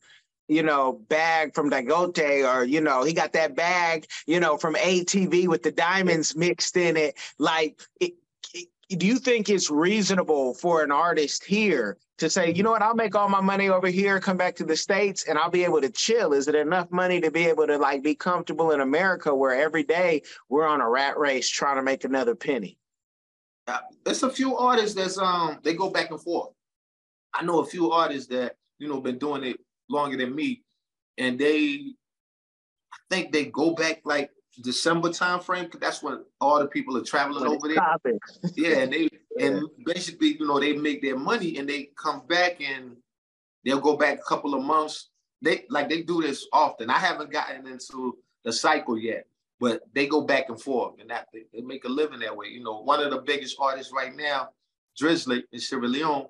[0.47, 4.75] you know, bag from Dangote," or you know, he got that bag, you know, from
[4.75, 7.15] ATV with the diamonds mixed in it.
[7.37, 8.13] Like, it,
[8.89, 12.95] do you think it's reasonable for an artist here to say, you know what, I'll
[12.95, 15.81] make all my money over here, come back to the States, and I'll be able
[15.81, 16.33] to chill?
[16.33, 19.83] Is it enough money to be able to like be comfortable in America where every
[19.83, 22.77] day we're on a rat race trying to make another penny?
[23.67, 26.49] Uh, there's a few artists that's um they go back and forth.
[27.33, 30.63] I know a few artists that, you know, been doing it longer than me,
[31.17, 31.93] and they
[32.93, 34.29] I think they go back like
[34.61, 38.19] December time frame because that's when all the people are traveling over there.
[38.55, 39.47] yeah, and they yeah.
[39.47, 42.95] and basically, you know, they make their money and they come back and
[43.65, 45.09] they'll go back a couple of months.
[45.41, 46.89] They like they do this often.
[46.89, 49.25] I haven't gotten into the cycle yet,
[49.59, 52.47] but they go back and forth and that they, they make a living that way.
[52.47, 54.49] You know, one of the biggest artists right now,
[55.01, 56.27] Drizilik in Sierra Leone,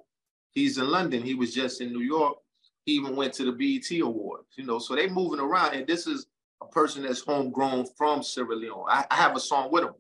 [0.52, 1.24] he's in London.
[1.24, 2.38] He was just in New York.
[2.86, 5.74] He even went to the BET Awards, you know, so they moving around.
[5.74, 6.26] And this is
[6.74, 8.86] person that's homegrown from Sierra Leone.
[8.88, 9.94] I, I have a song with them,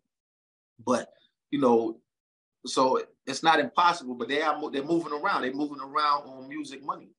[0.84, 1.10] but
[1.52, 2.00] you know,
[2.66, 4.16] so it's not impossible.
[4.16, 5.44] But they are they're moving around.
[5.44, 7.10] They're moving around on music money.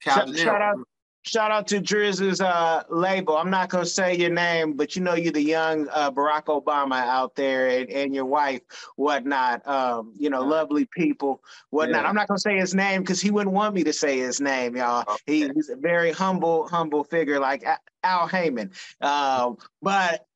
[0.00, 0.76] Shout, shout out,
[1.22, 3.36] shout out to Drizz's uh, label.
[3.36, 6.96] I'm not gonna say your name, but you know you're the young uh, Barack Obama
[6.96, 8.62] out there, and, and your wife,
[8.96, 9.66] whatnot.
[9.66, 10.48] Um, you know, yeah.
[10.48, 12.02] lovely people, whatnot.
[12.02, 12.08] Yeah.
[12.08, 14.76] I'm not gonna say his name because he wouldn't want me to say his name,
[14.76, 15.02] y'all.
[15.02, 15.16] Okay.
[15.26, 17.64] He, he's a very humble, humble figure, like
[18.02, 18.70] Al Haymon.
[19.00, 20.26] Um, but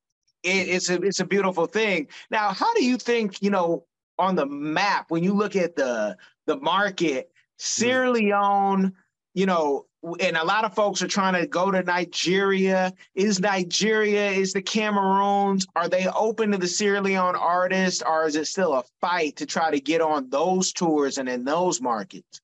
[0.42, 2.09] it, it's a it's a beautiful thing.
[2.31, 3.85] Now, how do you think you know
[4.18, 6.16] on the map when you look at the
[6.47, 8.14] the market, Sierra mm.
[8.14, 8.92] Leone,
[9.33, 9.87] you know,
[10.21, 12.93] and a lot of folks are trying to go to Nigeria.
[13.14, 18.37] Is Nigeria, is the Cameroons, are they open to the Sierra Leone artists, or is
[18.37, 22.40] it still a fight to try to get on those tours and in those markets?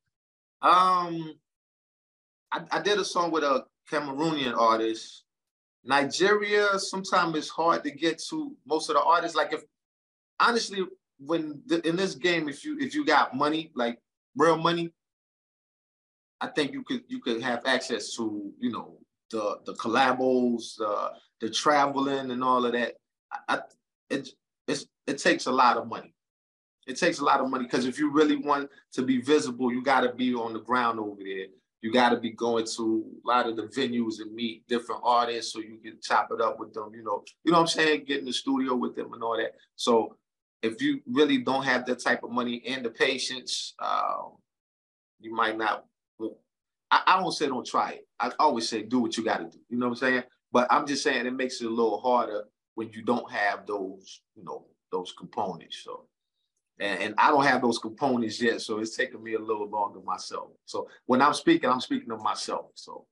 [0.63, 1.35] Um,
[2.53, 5.25] I, I did a song with a Cameroonian artist.
[5.85, 9.37] Nigeria, sometimes it's hard to get to most of the artists.
[9.37, 9.63] Like if
[10.39, 10.85] honestly,
[11.19, 13.99] when the, in this game, if you if you got money, like
[14.37, 14.93] real money,
[16.41, 18.99] I think you could you could have access to you know
[19.31, 22.95] the the collabos, the the traveling and all of that.
[23.49, 23.61] I,
[24.09, 24.29] it
[24.67, 26.15] it's, it takes a lot of money.
[26.87, 29.83] It takes a lot of money because if you really want to be visible, you
[29.83, 31.47] got to be on the ground over there
[31.83, 35.53] you got to be going to a lot of the venues and meet different artists
[35.53, 36.91] so you can chop it up with them.
[36.95, 38.05] You know, you know what I'm saying?
[38.07, 39.55] Get in the studio with them and all that.
[39.77, 40.17] So
[40.63, 44.25] if you really don't have that type of money and the patience, uh,
[45.21, 45.87] you might not.
[46.91, 48.09] I, I don't say don't try it.
[48.19, 49.59] I always say do what you got to do.
[49.69, 50.23] You know what I'm saying?
[50.53, 54.23] But I'm just saying it makes it a little harder when you don't have those,
[54.35, 55.83] you know, those components.
[55.85, 56.07] So
[56.81, 60.01] and, and, I don't have those components yet, so it's taking me a little longer
[60.01, 60.49] myself.
[60.65, 62.67] So when I'm speaking, I'm speaking of myself.
[62.75, 63.07] So.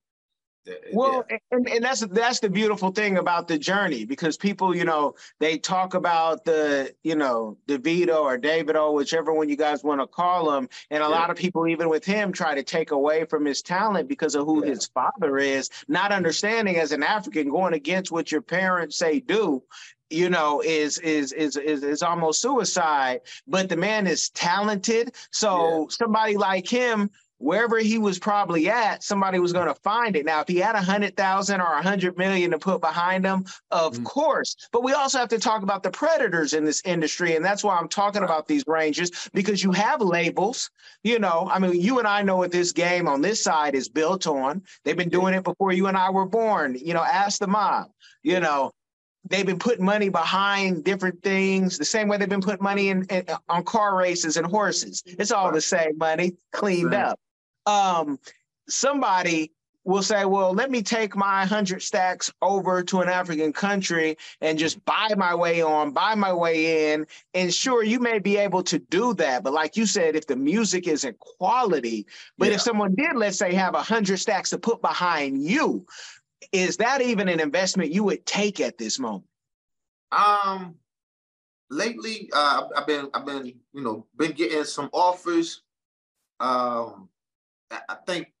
[0.93, 1.37] Well, yeah.
[1.51, 5.57] and, and that's that's the beautiful thing about the journey because people, you know, they
[5.57, 10.55] talk about the, you know, Davido or Davido, whichever one you guys want to call
[10.55, 11.11] him, and a yeah.
[11.11, 14.45] lot of people, even with him, try to take away from his talent because of
[14.45, 14.71] who yeah.
[14.71, 19.63] his father is, not understanding as an African going against what your parents say do,
[20.09, 25.87] you know is is is is, is almost suicide but the man is talented so
[25.91, 30.25] somebody like him wherever he was probably at somebody was going to find it.
[30.25, 33.45] Now if he had a hundred thousand or a hundred million to put behind him
[33.71, 34.03] of mm.
[34.03, 34.55] course.
[34.71, 37.77] But we also have to talk about the predators in this industry and that's why
[37.77, 40.69] i'm talking about these ranges because you have labels.
[41.03, 43.89] You know i mean you and i know what this game on this side is
[43.89, 44.61] built on.
[44.83, 46.77] They've been doing it before you and i were born.
[46.77, 47.87] You know ask the mob.
[48.21, 48.71] You know
[49.29, 53.03] they've been putting money behind different things the same way they've been putting money in,
[53.05, 55.03] in on car races and horses.
[55.05, 57.19] It's all the same money cleaned up.
[57.69, 58.19] Um,
[58.67, 59.51] somebody
[59.85, 64.59] will say, well, let me take my 100 stacks over to an African country and
[64.59, 67.07] just buy my way on, buy my way in.
[67.33, 69.43] And sure, you may be able to do that.
[69.43, 72.05] But like you said, if the music isn't quality,
[72.37, 72.55] but yeah.
[72.55, 75.85] if someone did, let's say, have 100 stacks to put behind you,
[76.51, 79.25] is that even an investment you would take at this moment?
[80.11, 80.75] Um,
[81.69, 85.61] lately, uh, I've been, I've been, you know, been getting some offers.
[86.39, 87.09] Um,
[87.71, 88.33] I think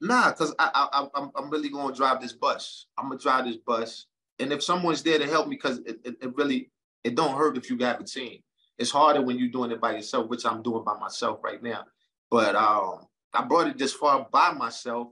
[0.00, 2.86] Nah, cause I, I I'm I'm really gonna drive this bus.
[2.96, 4.06] I'm gonna drive this bus,
[4.38, 6.70] and if someone's there to help me, cause it, it, it really
[7.02, 8.40] it don't hurt if you got a team.
[8.78, 11.84] It's harder when you're doing it by yourself, which I'm doing by myself right now.
[12.30, 15.08] But um, I brought it this far by myself,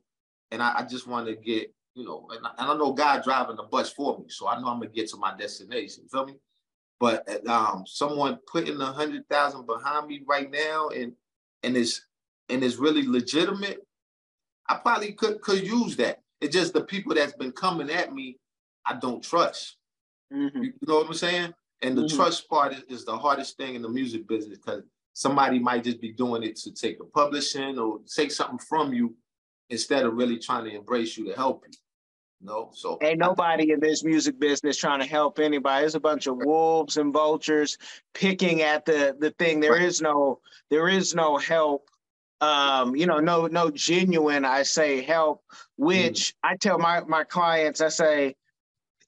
[0.53, 3.25] and I, I just want to get you know, and I, and I, know God
[3.25, 6.05] driving the bus for me, so I know I'm gonna get to my destination.
[6.05, 6.35] You feel me?
[7.01, 11.13] But um, someone putting a hundred thousand behind me right now, and
[11.65, 12.07] and it's
[12.49, 13.87] and it's really legitimate
[14.69, 16.21] I probably could could use that.
[16.41, 18.39] It's just the people that's been coming at me,
[18.85, 19.77] I don't trust.
[20.33, 20.63] Mm-hmm.
[20.63, 21.55] You know what I'm saying?
[21.83, 22.17] And the mm-hmm.
[22.17, 24.83] trust part is, is, the hardest thing in the music business because
[25.13, 29.15] somebody might just be doing it to take a publishing or take something from you
[29.71, 31.75] instead of really trying to embrace you to help you.
[32.43, 35.83] No, so ain't nobody in this music business trying to help anybody.
[35.83, 37.79] There's a bunch of wolves and vultures
[38.15, 39.61] picking at the the thing.
[39.61, 39.83] There right.
[39.83, 41.89] is no there is no help
[42.41, 45.43] um, you know, no, no genuine, I say help,
[45.77, 46.35] which mm.
[46.43, 48.37] I tell my my clients, I say,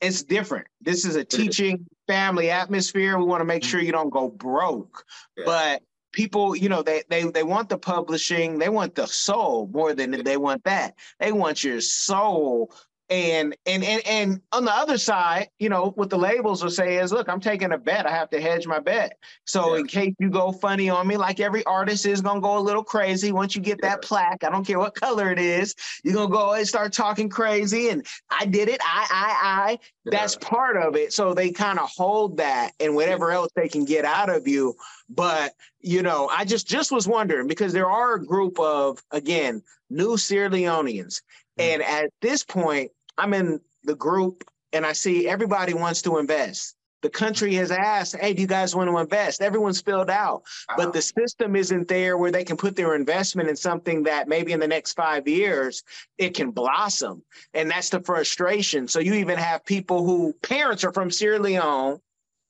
[0.00, 0.66] it's different.
[0.80, 3.18] This is a teaching family atmosphere.
[3.18, 5.04] We want to make sure you don't go broke.
[5.36, 5.44] Yeah.
[5.46, 9.94] But people, you know, they they they want the publishing, they want the soul more
[9.94, 10.94] than they want that.
[11.20, 12.72] They want your soul
[13.10, 16.98] and and and and on the other side, you know, what the labels will say
[16.98, 18.06] is, look, I'm taking a bet.
[18.06, 19.18] I have to hedge my bet.
[19.46, 19.80] So yeah.
[19.80, 22.84] in case you go funny on me, like every artist is gonna go a little
[22.84, 24.44] crazy once you get that plaque.
[24.44, 27.88] I don't care what color it is, you're gonna go and start talking crazy.
[27.88, 28.80] And I did it.
[28.82, 29.78] I I I.
[30.04, 30.10] Yeah.
[30.18, 31.12] That's part of it.
[31.12, 34.74] So they kind of hold that and whatever else they can get out of you.
[35.08, 39.62] But you know, I just just was wondering because there are a group of again
[39.88, 41.22] new Sierra Leoneans.
[41.58, 41.74] Mm.
[41.74, 46.76] And at this point, I'm in the group and I see everybody wants to invest.
[47.02, 49.40] The country has asked, hey, do you guys want to invest?
[49.40, 50.42] Everyone's filled out,
[50.76, 54.52] but the system isn't there where they can put their investment in something that maybe
[54.52, 55.84] in the next five years
[56.18, 57.22] it can blossom.
[57.54, 58.88] And that's the frustration.
[58.88, 62.00] So you even have people who parents are from Sierra Leone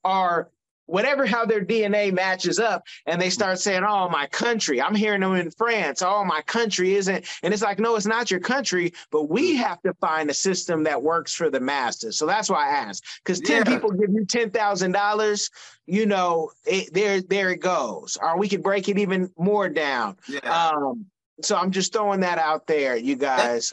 [0.03, 0.49] are
[0.88, 5.20] whatever how their DNA matches up, and they start saying, "Oh, my country." I'm hearing
[5.20, 6.03] them in France.
[6.03, 9.81] Oh, my country isn't, and it's like, no, it's not your country, but we have
[9.83, 12.16] to find a system that works for the masses.
[12.16, 13.74] So that's why I asked, because ten yeah.
[13.74, 15.51] people give you ten thousand dollars,
[15.87, 18.16] you know, it, there there it goes.
[18.20, 20.16] Or we could break it even more down.
[20.27, 20.70] Yeah.
[20.70, 21.07] Um,
[21.42, 23.72] so I'm just throwing that out there, you guys.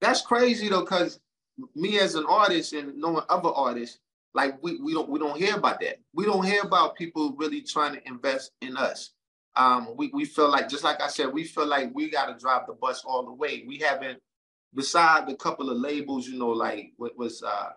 [0.00, 1.20] That's, that's crazy though, because
[1.74, 3.98] me as an artist and knowing other artists
[4.34, 5.96] like we, we don't we don't hear about that.
[6.14, 9.10] We don't hear about people really trying to invest in us.
[9.56, 12.66] Um, we, we feel like just like I said, we feel like we gotta drive
[12.66, 13.64] the bus all the way.
[13.66, 14.20] We haven't
[14.74, 17.70] beside the couple of labels, you know, like what was uh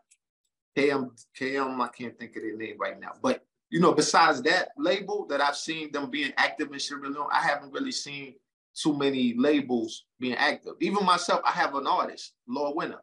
[0.77, 1.09] KM
[1.39, 3.11] KM, I can't think of their name right now.
[3.21, 7.27] But you know, besides that label that I've seen them being active in Sierra Leone,
[7.31, 8.35] I haven't really seen
[8.75, 10.73] too many labels being active.
[10.81, 13.01] Even myself, I have an artist, Lord Winner.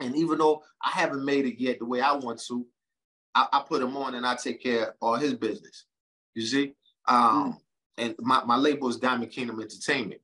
[0.00, 2.66] And even though I haven't made it yet the way I want to,
[3.34, 5.86] I, I put him on and I take care of all his business.
[6.34, 6.74] You see?
[7.06, 7.56] Um, mm.
[7.96, 10.20] And my, my label is Diamond Kingdom Entertainment.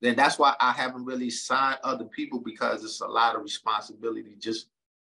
[0.00, 4.36] Then that's why I haven't really signed other people because it's a lot of responsibility.
[4.38, 4.68] Just,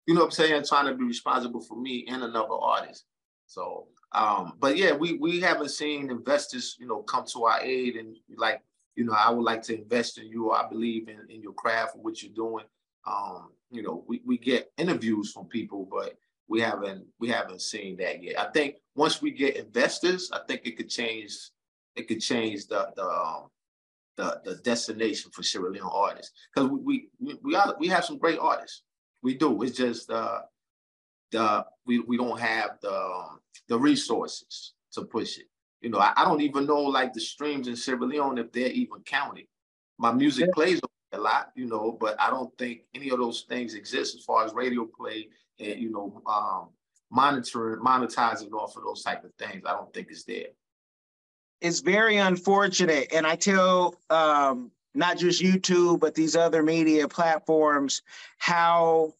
[0.06, 0.64] you know what I'm saying?
[0.68, 3.04] Trying to be responsible for me and another artist.
[3.46, 7.96] So, um, but yeah, we we haven't seen investors, you know, come to our aid
[7.96, 8.62] and like,
[8.96, 10.50] you know, I would like to invest in you.
[10.50, 12.64] I believe in, in your craft, what you're doing.
[13.06, 16.16] Um, you know, we, we get interviews from people, but
[16.48, 18.38] we haven't we haven't seen that yet.
[18.38, 21.32] I think once we get investors, I think it could change
[21.96, 23.50] it could change the the um,
[24.16, 28.18] the, the destination for Sierra Leone artists because we we we, are, we have some
[28.18, 28.82] great artists.
[29.22, 29.62] We do.
[29.62, 30.40] It's just uh,
[31.30, 35.46] the we we don't have the um, the resources to push it.
[35.80, 38.68] You know, I, I, don't even know like the streams in Sierra Leone if they're
[38.68, 39.46] even counted.
[39.98, 40.52] My music yeah.
[40.54, 40.80] plays
[41.12, 44.44] a lot, you know, but I don't think any of those things exist as far
[44.44, 46.68] as radio play and you know, um,
[47.10, 49.64] monitoring, monetizing off of those type of things.
[49.66, 50.46] I don't think it's there.
[51.60, 58.02] It's very unfortunate, and I tell um, not just YouTube but these other media platforms
[58.38, 59.14] how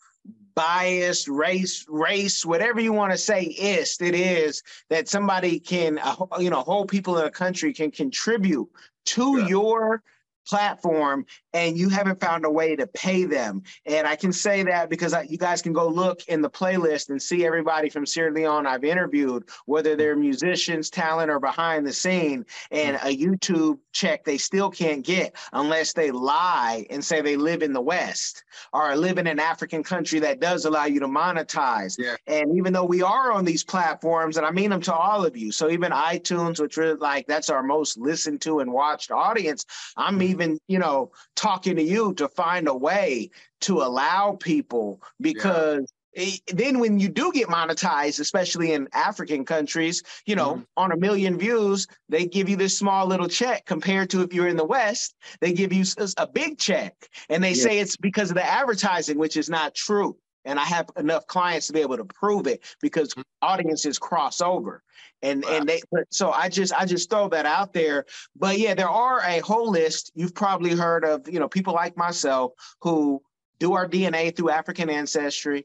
[0.55, 6.17] biased race race whatever you want to say is it is that somebody can uh,
[6.39, 8.69] you know whole people in a country can contribute
[9.05, 9.47] to yeah.
[9.47, 10.03] your
[10.51, 13.63] platform and you haven't found a way to pay them.
[13.87, 17.09] And I can say that because I, you guys can go look in the playlist
[17.09, 21.93] and see everybody from Sierra Leone I've interviewed, whether they're musicians, talent, or behind the
[21.93, 27.37] scene, and a YouTube check they still can't get unless they lie and say they
[27.37, 31.07] live in the West or live in an African country that does allow you to
[31.07, 31.97] monetize.
[31.97, 32.17] Yeah.
[32.27, 35.37] And even though we are on these platforms, and I mean them to all of
[35.37, 39.65] you, so even iTunes, which is like that's our most listened to and watched audience,
[39.97, 40.19] I'm mm-hmm.
[40.41, 43.31] Even, you know, talking to you to find a way
[43.63, 46.37] to allow people because yeah.
[46.49, 50.63] then when you do get monetized, especially in African countries, you know, mm-hmm.
[50.77, 54.49] on a million views, they give you this small little check compared to if you're
[54.49, 55.85] in the West, they give you
[56.17, 56.95] a big check.
[57.29, 57.63] And they yeah.
[57.63, 60.17] say it's because of the advertising, which is not true.
[60.45, 63.23] And I have enough clients to be able to prove it because mm-hmm.
[63.43, 64.83] audiences cross over
[65.23, 65.57] and wow.
[65.57, 68.05] and they so i just i just throw that out there
[68.37, 71.97] but yeah there are a whole list you've probably heard of you know people like
[71.97, 73.21] myself who
[73.59, 75.65] do our dna through african ancestry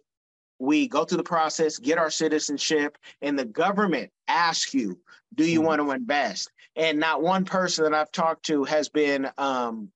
[0.59, 4.97] we go through the process get our citizenship and the government asks you
[5.33, 5.67] do you mm-hmm.
[5.67, 9.89] want to invest and not one person that i've talked to has been um,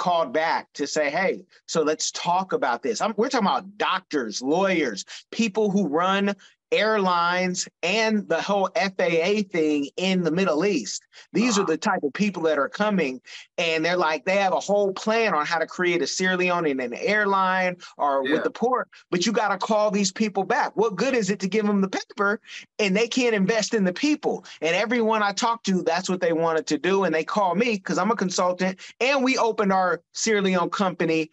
[0.00, 3.02] called back to say, hey, so let's talk about this.
[3.02, 6.34] I'm, we're talking about doctors, lawyers, people who run
[6.72, 11.02] airlines and the whole FAA thing in the Middle East.
[11.32, 13.20] These are the type of people that are coming
[13.58, 16.66] and they're like, they have a whole plan on how to create a Sierra Leone
[16.66, 18.34] in an airline or yeah.
[18.34, 20.76] with the port, but you got to call these people back.
[20.76, 22.40] What good is it to give them the paper
[22.78, 24.44] and they can't invest in the people?
[24.60, 27.04] And everyone I talked to, that's what they wanted to do.
[27.04, 31.30] And they call me because I'm a consultant and we opened our Sierra Leone company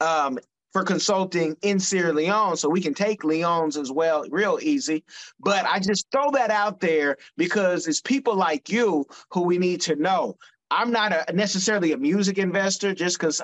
[0.00, 0.38] um,
[0.72, 5.04] for consulting in Sierra Leone, so we can take Leones as well, real easy.
[5.40, 9.80] But I just throw that out there because it's people like you who we need
[9.82, 10.36] to know.
[10.70, 13.40] I'm not a, necessarily a music investor just because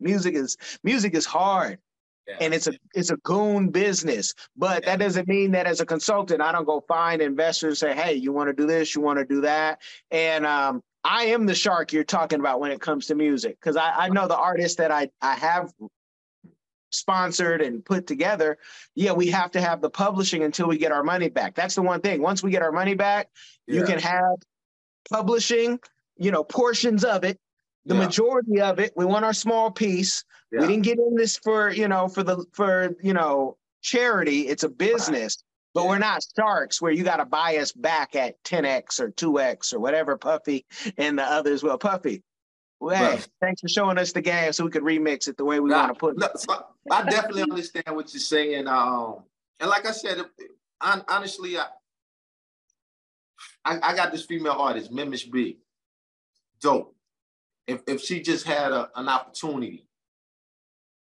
[0.00, 1.78] music is music is hard.
[2.26, 2.36] Yeah.
[2.40, 4.90] And it's a it's a goon business, but yeah.
[4.90, 8.14] that doesn't mean that as a consultant I don't go find investors and say, hey,
[8.14, 9.80] you want to do this, you want to do that,
[10.12, 13.76] and um, I am the shark you're talking about when it comes to music because
[13.76, 15.72] I, I know the artists that I, I have
[16.92, 18.58] sponsored and put together,
[18.94, 21.54] yeah, we have to have the publishing until we get our money back.
[21.54, 22.22] That's the one thing.
[22.22, 23.28] Once we get our money back,
[23.66, 23.80] yeah.
[23.80, 24.36] you can have
[25.10, 25.78] publishing,
[26.16, 27.38] you know, portions of it.
[27.86, 28.04] The yeah.
[28.04, 30.24] majority of it, we want our small piece.
[30.52, 30.60] Yeah.
[30.60, 34.48] We didn't get in this for, you know, for the for, you know, charity.
[34.48, 35.38] It's a business.
[35.38, 35.48] Right.
[35.74, 39.72] But we're not sharks where you got to buy us back at 10x or 2x
[39.72, 40.66] or whatever Puffy
[40.98, 41.78] and the others will.
[41.78, 42.22] Puffy,
[42.82, 45.60] well, hey, thanks for showing us the game so we could remix it the way
[45.60, 46.40] we nah, want to put it.
[46.40, 48.66] so I definitely understand what you're saying.
[48.66, 49.22] Um,
[49.60, 50.18] and like I said,
[50.80, 51.66] honestly, I,
[53.64, 55.58] I, I got this female artist, Mimish B.
[56.60, 56.96] Dope.
[57.68, 59.86] If if she just had a, an opportunity,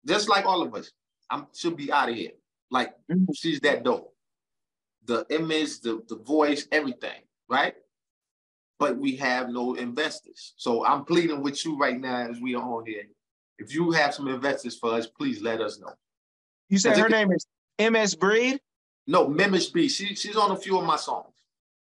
[0.07, 0.91] just like all of us,
[1.31, 2.33] I'm she'll be out of here.
[2.71, 3.33] Like mm-hmm.
[3.35, 4.15] she's that dope.
[5.07, 7.75] The image, the the voice, everything, right?
[8.83, 10.55] But we have no investors.
[10.57, 13.05] So I'm pleading with you right now as we are on here.
[13.61, 15.93] If you have some investors for us, please let us know.
[16.69, 17.47] You said her name is
[17.79, 18.61] MS Breed?
[19.07, 19.89] No, Mimish B.
[19.89, 21.33] She, she's on a few of my songs.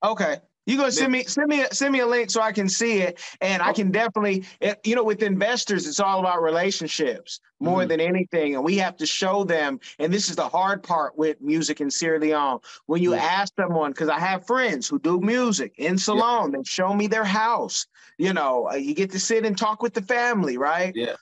[0.03, 0.41] Okay.
[0.69, 3.19] You gonna send me send me send me a link so I can see it,
[3.41, 7.89] and I can definitely eh, you know with investors it's all about relationships more mm-hmm.
[7.89, 9.79] than anything, and we have to show them.
[9.97, 13.23] And this is the hard part with music in Sierra Leone when you yeah.
[13.23, 16.59] ask someone because I have friends who do music in Salone, yeah.
[16.59, 17.87] they show me their house.
[18.19, 20.95] You know, uh, you get to sit and talk with the family, right?
[20.95, 21.15] Yeah.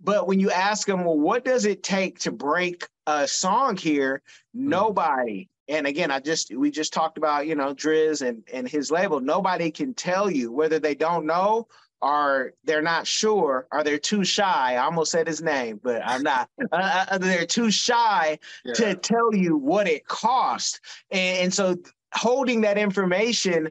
[0.00, 4.22] But when you ask them, well, what does it take to break a song here?
[4.56, 4.70] Mm-hmm.
[4.70, 8.90] Nobody and again, I just we just talked about you know Driz and and his
[8.90, 9.20] label.
[9.20, 11.66] Nobody can tell you whether they don't know
[12.02, 14.74] or they're not sure or they're too shy.
[14.74, 16.48] I almost said his name, but I'm not.
[16.72, 18.74] Uh, uh, uh, they're too shy yeah.
[18.74, 21.76] to tell you what it cost, and, and, so
[22.12, 23.70] holding that information,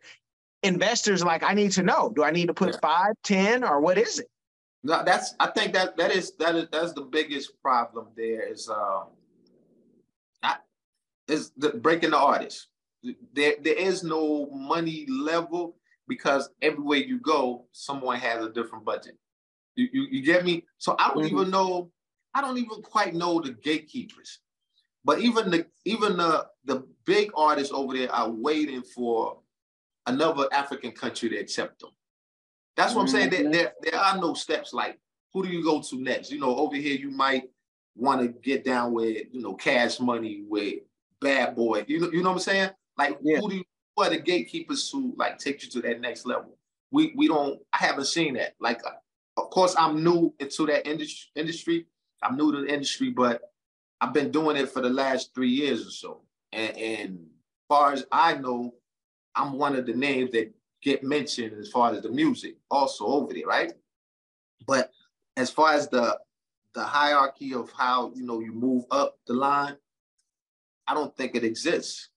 [0.63, 2.12] investors like I need to know.
[2.15, 2.79] Do I need to put yeah.
[2.81, 4.29] five, ten, or what is it?
[4.84, 5.36] No, that's.
[5.39, 8.08] I think that that is that is that's the biggest problem.
[8.15, 8.69] There is.
[8.69, 9.08] Um,
[11.27, 12.67] is the, breaking the artist.
[13.33, 15.75] There, there is no money level
[16.07, 19.17] because everywhere you go, someone has a different budget.
[19.75, 20.65] You, you, you get me?
[20.77, 21.39] So I don't mm-hmm.
[21.39, 21.91] even know.
[22.33, 24.39] I don't even quite know the gatekeepers.
[25.03, 29.38] But even the even the the big artists over there are waiting for
[30.07, 31.91] another African country to accept them.
[32.75, 33.15] That's what mm-hmm.
[33.15, 33.29] I'm saying.
[33.29, 33.51] There, mm-hmm.
[33.51, 34.99] there, there are no steps like
[35.31, 36.31] who do you go to next?
[36.31, 37.43] You know, over here you might
[37.95, 40.79] want to get down with you know cash money with
[41.26, 41.84] bad boy.
[41.88, 42.69] You know, you know what I'm saying?
[42.98, 43.40] Like yeah.
[43.40, 43.63] who do you
[43.96, 46.58] who are the gatekeepers who like take you to that next level?
[46.92, 48.54] We we don't I haven't seen that.
[48.60, 48.92] Like uh,
[49.38, 51.32] of course, I'm new into that industry.
[51.36, 51.88] Industry,
[52.21, 53.42] I'm new to the industry, but
[54.00, 56.21] I've been doing it for the last three years or so.
[56.54, 58.76] And, and as far as I know,
[59.36, 63.34] I'm one of the names that get mentioned as far as the music also over
[63.34, 63.73] there, right?
[64.67, 64.92] But
[65.36, 66.17] as far as the
[66.73, 69.78] the hierarchy of how you know you move up the line,
[70.88, 72.10] I don't think it exists.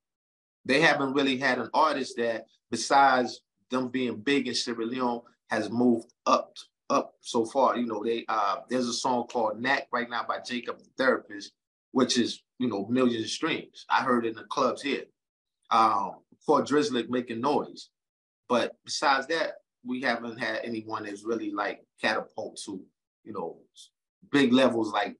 [0.65, 3.41] They haven't really had an artist that, besides
[3.71, 6.55] them being big in Sierra Leone, has moved up
[6.91, 7.77] up so far.
[7.77, 11.53] You know, they uh there's a song called Knack right now by Jacob the Therapist,
[11.93, 13.85] which is you know millions of streams.
[13.89, 15.05] I heard in the clubs here.
[15.71, 16.17] Um,
[16.47, 17.91] for Drizilik making noise,
[18.49, 22.81] but besides that, we haven't had anyone that's really like catapult to
[23.25, 23.59] you know
[24.31, 25.17] big levels like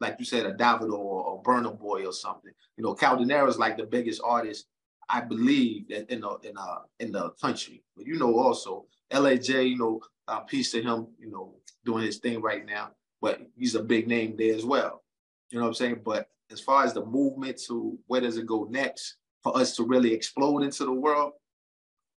[0.00, 2.52] like you said a Davido or, or Burna Boy or something.
[2.76, 4.66] You know, Kao Denero is like the biggest artist
[5.08, 6.54] I believe in the in
[7.00, 7.82] in the country.
[7.96, 11.54] But you know also LAJ, you know, uh, peace to him, you know,
[11.84, 12.90] doing his thing right now.
[13.20, 15.02] But he's a big name there as well.
[15.50, 16.00] You know what I'm saying?
[16.04, 19.84] But as far as the movement to where does it go next for us to
[19.84, 21.32] really explode into the world,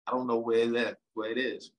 [0.07, 1.73] I don't know where that where it is.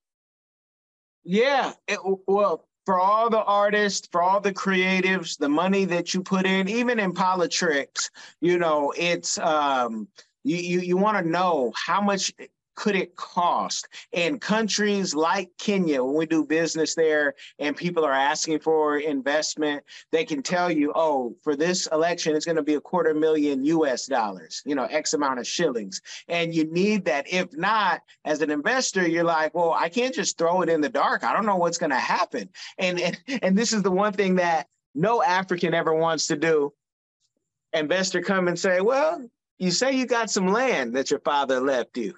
[1.23, 6.21] Yeah, it, well, for all the artists, for all the creatives, the money that you
[6.21, 8.09] put in, even in politics,
[8.41, 10.07] you know, it's um,
[10.43, 12.33] you you, you want to know how much
[12.75, 13.87] could it cost?
[14.11, 19.83] In countries like Kenya, when we do business there and people are asking for investment,
[20.11, 23.63] they can tell you, oh, for this election, it's going to be a quarter million
[23.65, 26.01] US dollars, you know, X amount of shillings.
[26.27, 27.31] And you need that.
[27.31, 30.89] If not, as an investor, you're like, well, I can't just throw it in the
[30.89, 31.23] dark.
[31.23, 32.49] I don't know what's going to happen.
[32.77, 36.73] And, and, and this is the one thing that no African ever wants to do.
[37.73, 41.97] Investor come and say, well, you say you got some land that your father left
[41.97, 42.15] you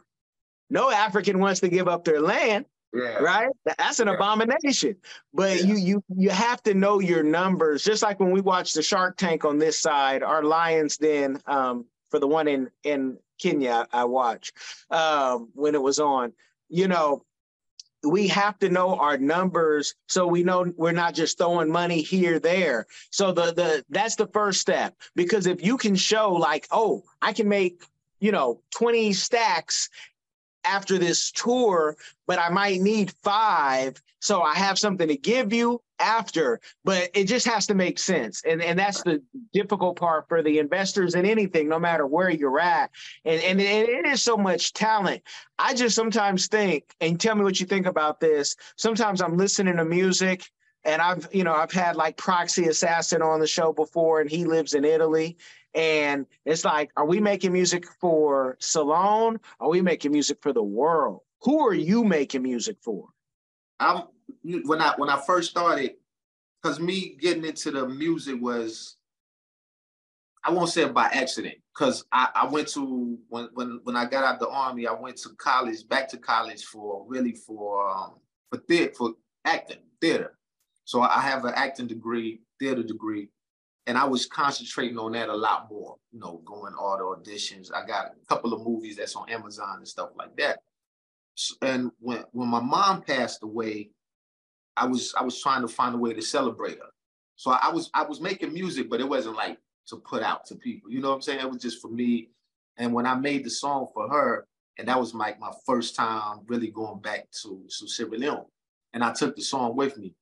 [0.70, 2.66] no African wants to give up their land.
[2.94, 3.18] Yeah.
[3.18, 3.50] Right?
[3.78, 4.14] That's an yeah.
[4.14, 4.96] abomination.
[5.34, 5.66] But yeah.
[5.66, 7.84] you you you have to know your numbers.
[7.84, 11.86] Just like when we watch the Shark Tank on this side, our Lions Den um,
[12.10, 14.54] for the one in in Kenya I watch
[14.90, 16.32] um, when it was on.
[16.70, 17.26] You know,
[18.06, 22.40] we have to know our numbers so we know we're not just throwing money here
[22.40, 27.04] there so the the that's the first step because if you can show like oh
[27.22, 27.84] i can make
[28.20, 29.90] you know 20 stacks
[30.66, 31.96] after this tour,
[32.28, 34.02] but I might need five.
[34.20, 38.44] So I have something to give you after, but it just has to make sense.
[38.44, 39.22] And, and that's the
[39.54, 42.90] difficult part for the investors in anything, no matter where you're at.
[43.24, 45.22] And, and it is so much talent.
[45.60, 48.56] I just sometimes think, and tell me what you think about this.
[48.78, 50.50] Sometimes I'm listening to music
[50.84, 54.46] and I've, you know, I've had like Proxy Assassin on the show before, and he
[54.46, 55.38] lives in Italy.
[55.76, 59.40] And it's like, are we making music for Salone?
[59.60, 61.20] Are we making music for the world?
[61.42, 63.10] Who are you making music for?
[63.80, 64.04] I'm
[64.42, 65.96] when I when I first started,
[66.64, 68.96] because me getting into the music was
[70.46, 74.06] I won't say it by accident, because I, I went to when when when I
[74.06, 78.14] got out the army, I went to college, back to college for really for um,
[78.50, 79.12] for theater for
[79.44, 80.38] acting theater.
[80.86, 83.30] So I have an acting degree, theater degree,
[83.88, 87.72] and I was concentrating on that a lot more, you know, going all the auditions.
[87.74, 90.60] I got a couple of movies that's on Amazon and stuff like that.
[91.62, 93.90] And when when my mom passed away,
[94.76, 96.90] I was I was trying to find a way to celebrate her.
[97.36, 100.56] So I was I was making music, but it wasn't like to put out to
[100.56, 100.90] people.
[100.90, 101.40] You know what I'm saying?
[101.42, 102.30] It was just for me.
[102.78, 105.96] And when I made the song for her, and that was like my, my first
[105.96, 108.46] time really going back to, to Sierra Leone.
[108.94, 110.14] And I took the song with me.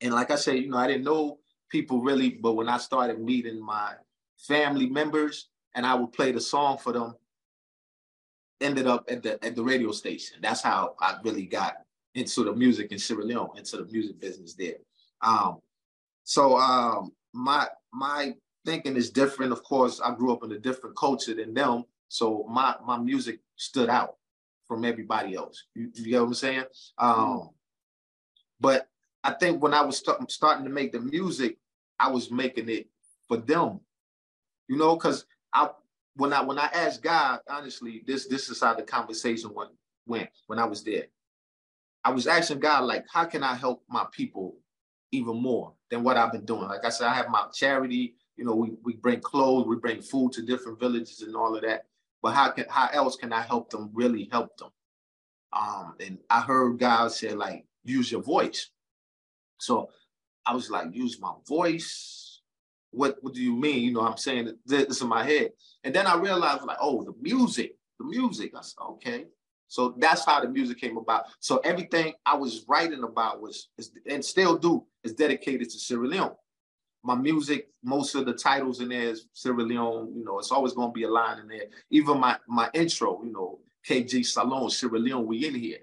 [0.00, 1.38] And like I said, you know, I didn't know
[1.72, 3.94] people really, but when I started meeting my
[4.36, 7.14] family members and I would play the song for them,
[8.60, 10.36] ended up at the at the radio station.
[10.42, 11.76] That's how I really got
[12.14, 14.76] into the music in Sierra Leone, into the music business there.
[15.22, 15.58] Um,
[16.24, 18.34] so um, my my
[18.66, 19.50] thinking is different.
[19.50, 23.40] Of course, I grew up in a different culture than them, so my my music
[23.56, 24.16] stood out
[24.68, 25.64] from everybody else.
[25.74, 26.64] You, you get what I'm saying?
[26.98, 27.50] Um,
[28.60, 28.88] but
[29.24, 31.56] I think when I was st- starting to make the music,
[31.98, 32.88] I was making it
[33.28, 33.80] for them,
[34.68, 35.70] you know, because I
[36.16, 39.70] when I when I asked God, honestly, this this is how the conversation went
[40.06, 41.06] went when I was there.
[42.04, 44.56] I was asking God, like, how can I help my people
[45.12, 46.64] even more than what I've been doing?
[46.64, 50.02] Like I said, I have my charity, you know, we, we bring clothes, we bring
[50.02, 51.86] food to different villages and all of that.
[52.22, 54.70] But how can how else can I help them really help them?
[55.52, 58.70] Um, and I heard God say, like, use your voice.
[59.58, 59.90] So
[60.46, 62.40] I was like, use my voice.
[62.90, 63.82] What what do you mean?
[63.82, 65.52] You know, I'm saying this in my head.
[65.84, 68.52] And then I realized like, oh, the music, the music.
[68.56, 69.24] I said, okay.
[69.68, 71.24] So that's how the music came about.
[71.40, 76.06] So everything I was writing about was, is, and still do, is dedicated to Sierra
[76.06, 76.34] Leone.
[77.02, 80.12] My music, most of the titles in there is Sierra Leone.
[80.14, 81.64] You know, it's always going to be a line in there.
[81.90, 85.78] Even my my intro, you know, KG Salone, Sierra Leone, we in here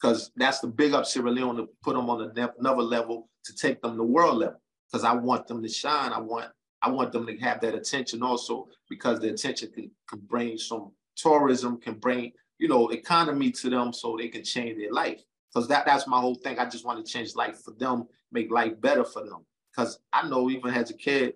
[0.00, 3.80] because that's the big up Sierra Leone to put them on another level to take
[3.82, 4.60] them to world level.
[4.90, 6.12] Because I want them to shine.
[6.12, 6.50] I want
[6.82, 10.92] I want them to have that attention also because the attention can, can bring some
[11.16, 15.20] tourism, can bring you know economy to them so they can change their life.
[15.52, 16.58] Because that that's my whole thing.
[16.58, 19.44] I just want to change life for them, make life better for them.
[19.74, 21.34] Because I know even as a kid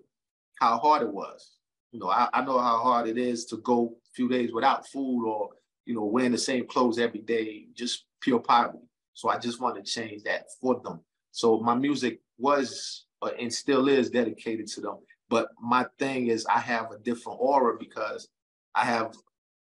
[0.59, 1.57] how hard it was.
[1.91, 4.87] You know, I, I know how hard it is to go a few days without
[4.87, 5.49] food or
[5.85, 8.79] you know wearing the same clothes every day, just pure poverty.
[9.13, 10.99] So I just want to change that for them.
[11.39, 14.97] So my music was uh, and still is dedicated to them.
[15.29, 18.27] But my thing is, I have a different aura because
[18.75, 19.15] I have,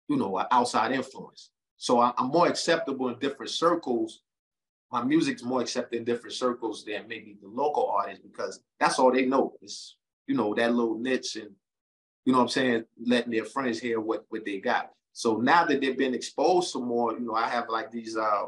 [0.08, 1.50] you know, outside influence.
[1.76, 4.22] So I, am more acceptable in different circles.
[4.90, 9.12] My music's more accepted in different circles than maybe the local artists because that's all
[9.12, 9.96] they know is,
[10.26, 11.50] you know, that little niche and,
[12.24, 14.90] you know what I'm saying, letting their friends hear what, what they got.
[15.12, 18.46] So now that they've been exposed to more, you know, I have like these uh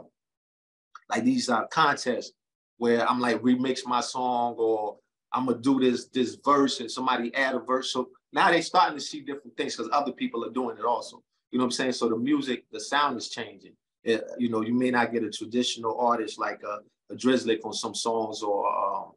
[1.11, 2.33] like these uh contests
[2.79, 4.97] where I'm like remix my song or
[5.33, 7.93] I'm gonna do this this verse and somebody add a verse.
[7.93, 11.22] So now they starting to see different things because other people are doing it also.
[11.51, 11.93] You know what I'm saying?
[11.93, 13.75] So the music, the sound is changing.
[14.03, 16.81] It, you know, you may not get a traditional artist like a,
[17.12, 19.12] a Drizilik on some songs or um,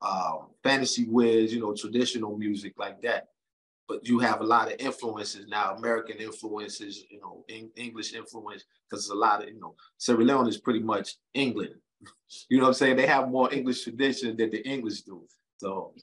[0.00, 3.28] uh, Fantasy Wiz, you know, traditional music like that.
[3.88, 7.44] But you have a lot of influences now, American influences, you know,
[7.76, 11.74] English influence, because a lot of, you know, Sierra Leone is pretty much England.
[12.48, 12.96] You know what I'm saying?
[12.96, 15.22] They have more English tradition than the English do.
[15.58, 15.94] So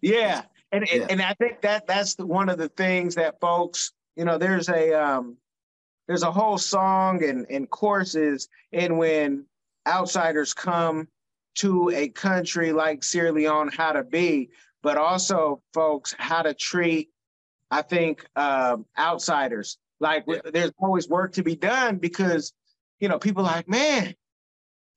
[0.00, 1.06] yeah, and yeah.
[1.10, 4.68] and I think that that's the, one of the things that folks, you know, there's
[4.68, 5.36] a um,
[6.06, 9.44] there's a whole song and and courses in when
[9.86, 11.08] outsiders come
[11.56, 14.50] to a country like Sierra Leone, how to be,
[14.82, 17.10] but also folks how to treat.
[17.70, 20.38] I think um, outsiders like yeah.
[20.52, 22.52] there's always work to be done because
[23.00, 24.14] you know people like man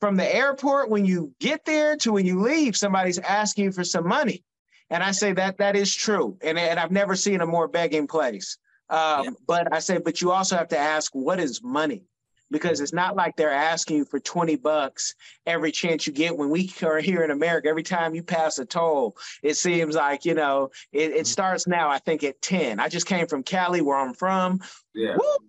[0.01, 3.83] from the airport when you get there to when you leave, somebody's asking you for
[3.83, 4.43] some money.
[4.89, 6.37] And I say that that is true.
[6.41, 8.57] And, and I've never seen a more begging place.
[8.89, 9.29] Um, yeah.
[9.47, 12.03] But I say, but you also have to ask, what is money?
[12.49, 16.35] Because it's not like they're asking you for 20 bucks every chance you get.
[16.35, 20.25] When we are here in America, every time you pass a toll, it seems like,
[20.25, 21.23] you know, it, it mm-hmm.
[21.23, 22.81] starts now, I think, at 10.
[22.81, 24.59] I just came from Cali, where I'm from.
[24.93, 25.15] Yeah.
[25.15, 25.47] Woo!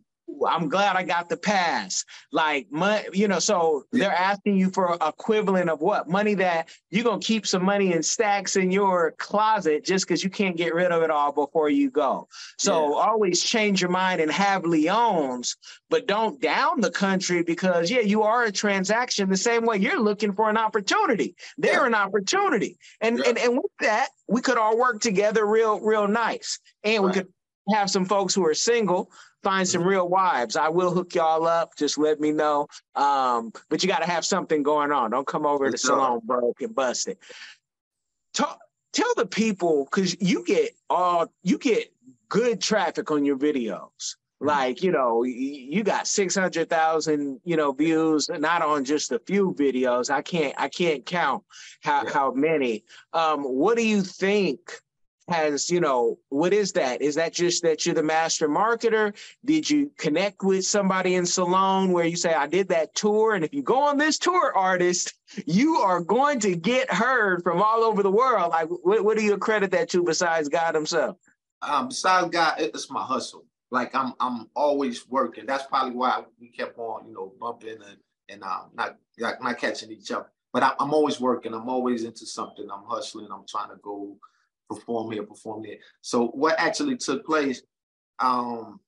[0.48, 2.04] I'm glad I got the pass.
[2.30, 2.66] Like,
[3.12, 7.46] you know, so they're asking you for equivalent of what money that you're gonna keep
[7.46, 11.10] some money in stacks in your closet just because you can't get rid of it
[11.10, 12.28] all before you go.
[12.58, 13.04] So yeah.
[13.04, 15.56] always change your mind and have Leones,
[15.90, 20.00] but don't down the country because yeah, you are a transaction the same way you're
[20.00, 21.34] looking for an opportunity.
[21.58, 21.86] They're yeah.
[21.86, 23.28] an opportunity, and yeah.
[23.28, 27.06] and and with that, we could all work together real real nice, and right.
[27.06, 27.28] we could
[27.70, 29.10] have some folks who are single
[29.42, 30.56] find some real wives.
[30.56, 31.76] I will hook y'all up.
[31.76, 32.68] Just let me know.
[32.94, 35.10] Um, but you got to have something going on.
[35.10, 37.18] Don't come over to Salone broke and busted.
[38.34, 38.58] Talk,
[38.92, 41.92] tell the people because you get all you get
[42.28, 44.16] good traffic on your videos.
[44.42, 44.46] Mm-hmm.
[44.46, 49.18] Like you know, you got six hundred thousand you know views, not on just a
[49.18, 50.10] few videos.
[50.10, 51.44] I can't I can't count
[51.82, 52.10] how yeah.
[52.12, 52.84] how many.
[53.12, 54.80] Um, what do you think?
[55.32, 57.00] Has you know what is that?
[57.00, 59.14] Is that just that you're the master marketer?
[59.46, 63.42] Did you connect with somebody in Salone where you say i did that tour and
[63.42, 65.14] if you go on this tour artist
[65.46, 68.50] you are going to get heard from all over the world.
[68.50, 71.16] Like what, what do you accredit that to besides god himself?
[71.62, 73.46] Um besides god it's my hustle.
[73.70, 75.46] Like i'm i'm always working.
[75.46, 77.96] That's probably why we kept on you know bumping and
[78.28, 80.30] and um not not catching each other.
[80.52, 81.54] But I, i'm always working.
[81.54, 82.68] I'm always into something.
[82.70, 83.28] I'm hustling.
[83.32, 84.18] I'm trying to go
[84.74, 85.76] perform here, perform there.
[86.00, 87.62] So what actually took place,
[88.18, 88.80] um,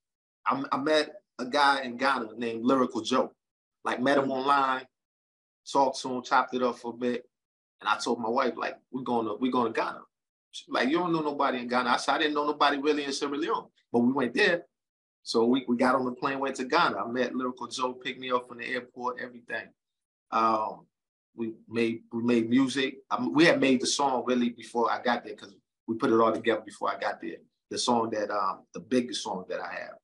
[0.47, 3.32] I, I met a guy in Ghana named Lyrical Joe.
[3.85, 4.87] Like met him online,
[5.70, 7.24] talked to him, chopped it up for a bit.
[7.80, 10.01] And I told my wife, like, we're going to we're going to Ghana.
[10.68, 11.91] like, you don't know nobody in Ghana.
[11.91, 13.66] I said, I didn't know nobody really in Sierra Leone.
[13.93, 14.64] But we went there.
[15.22, 16.97] So we, we got on the plane, went to Ghana.
[16.97, 19.68] I met Lyrical Joe, picked me up from the airport, everything.
[20.30, 20.87] Um,
[21.37, 22.99] we made we made music.
[23.11, 25.55] I mean, we had made the song really before I got there because
[25.87, 27.37] we put it all together before I got there.
[27.70, 29.97] The song that um the biggest song that I have.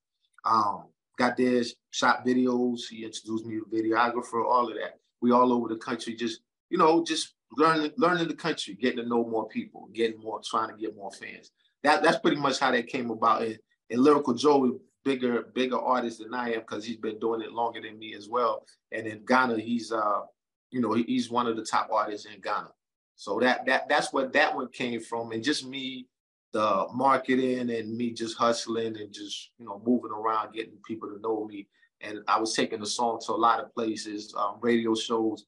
[0.44, 0.84] Um
[1.18, 4.98] got there, shot videos, he introduced me to videographer, all of that.
[5.20, 9.08] We all over the country, just you know, just learning learning the country, getting to
[9.08, 11.50] know more people, getting more, trying to get more fans.
[11.82, 13.42] That that's pretty much how that came about.
[13.42, 13.58] And,
[13.90, 14.72] and Lyrical Joe is
[15.04, 18.28] bigger bigger artist than I am because he's been doing it longer than me as
[18.28, 18.64] well.
[18.92, 20.20] And in Ghana, he's uh,
[20.70, 22.70] you know, he's one of the top artists in Ghana.
[23.20, 26.06] So that that that's what that one came from, and just me,
[26.54, 31.20] the marketing and me just hustling and just you know moving around, getting people to
[31.20, 31.68] know me.
[32.00, 35.44] And I was taking the song to a lot of places, um, radio shows,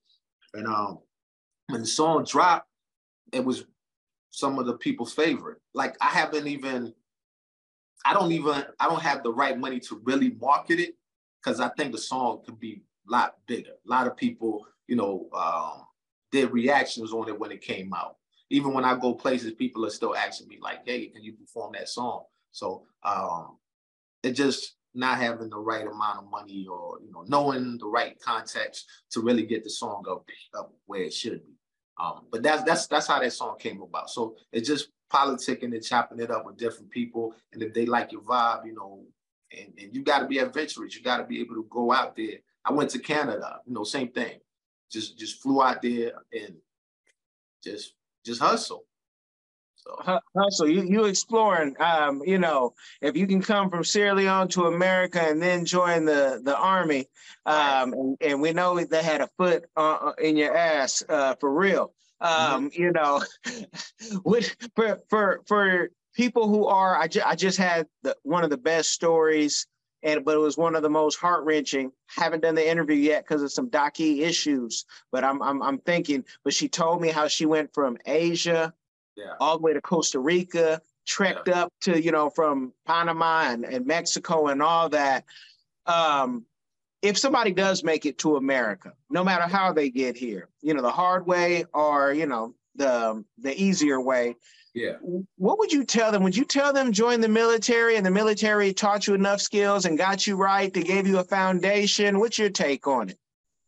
[0.52, 0.98] and um,
[1.68, 2.68] when the song dropped,
[3.32, 3.64] it was
[4.28, 5.56] some of the people's favorite.
[5.72, 6.92] Like I haven't even
[8.04, 10.94] I don't even I don't have the right money to really market it
[11.42, 13.70] because I think the song could be a lot bigger.
[13.70, 15.86] A lot of people, you know, um,
[16.32, 18.16] did reactions on it when it came out.
[18.50, 21.72] Even when I go places, people are still asking me like, "Hey, can you perform
[21.74, 23.58] that song?" So um,
[24.22, 28.18] it just not having the right amount of money or you know knowing the right
[28.20, 31.54] context to really get the song up up where it should be.
[32.02, 34.10] Um, but that's that's that's how that song came about.
[34.10, 37.34] So it's just politicking and chopping it up with different people.
[37.52, 39.04] And if they like your vibe, you know,
[39.56, 40.96] and, and you got to be adventurous.
[40.96, 42.36] You got to be able to go out there.
[42.64, 44.38] I went to Canada, you know, same thing.
[44.92, 46.56] Just just flew out there and
[47.62, 48.84] just just hustle.
[49.76, 51.74] So hustle, you you exploring.
[51.80, 56.04] Um, you know, if you can come from Sierra Leone to America and then join
[56.04, 57.06] the the army,
[57.46, 61.52] um, and, and we know they had a foot uh, in your ass uh, for
[61.52, 61.92] real.
[62.22, 62.54] Mm-hmm.
[62.54, 62.82] Um, mm-hmm.
[62.82, 63.22] you know,
[64.24, 68.50] with, for for for people who are, I, ju- I just had the, one of
[68.50, 69.66] the best stories,
[70.02, 71.92] and but it was one of the most heart wrenching.
[72.06, 76.24] Haven't done the interview yet because of some docky issues, but I'm I'm I'm thinking.
[76.44, 78.72] But she told me how she went from Asia,
[79.16, 79.34] yeah.
[79.40, 81.62] all the way to Costa Rica, trekked yeah.
[81.62, 85.24] up to you know from Panama and, and Mexico and all that.
[85.86, 86.46] Um,
[87.02, 90.82] if somebody does make it to America, no matter how they get here, you know,
[90.82, 94.36] the hard way or you know the the easier way.
[94.74, 94.94] Yeah.
[95.36, 96.22] What would you tell them?
[96.22, 99.98] Would you tell them join the military and the military taught you enough skills and
[99.98, 100.72] got you right?
[100.72, 102.18] They gave you a foundation.
[102.18, 103.18] What's your take on it?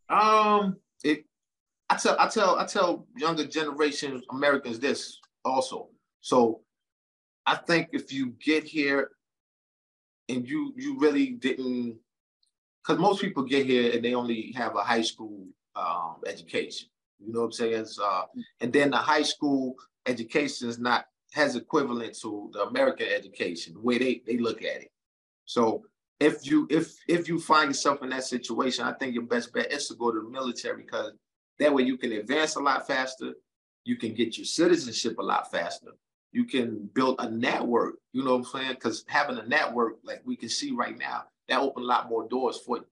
[0.09, 1.24] Um, it.
[1.90, 5.90] I tell I tell I tell younger generation Americans this also.
[6.20, 6.62] So,
[7.44, 9.11] I think if you get here
[10.30, 11.98] and you you really didn't
[12.82, 15.46] because most people get here and they only have a high school
[15.76, 16.88] um, education.
[17.18, 17.86] You know what I'm saying?
[18.02, 18.24] Uh,
[18.61, 19.76] and then the high school
[20.07, 24.82] education is not has equivalent to the American education, the way they, they look at
[24.82, 24.90] it.
[25.46, 25.84] So
[26.20, 29.72] if you if if you find yourself in that situation, I think your best bet
[29.72, 31.12] is to go to the military because
[31.59, 33.34] that way you can advance a lot faster.
[33.84, 35.90] You can get your citizenship a lot faster.
[36.32, 37.96] You can build a network.
[38.12, 38.70] You know what I'm saying?
[38.70, 42.26] Because having a network, like we can see right now, that open a lot more
[42.28, 42.86] doors for you.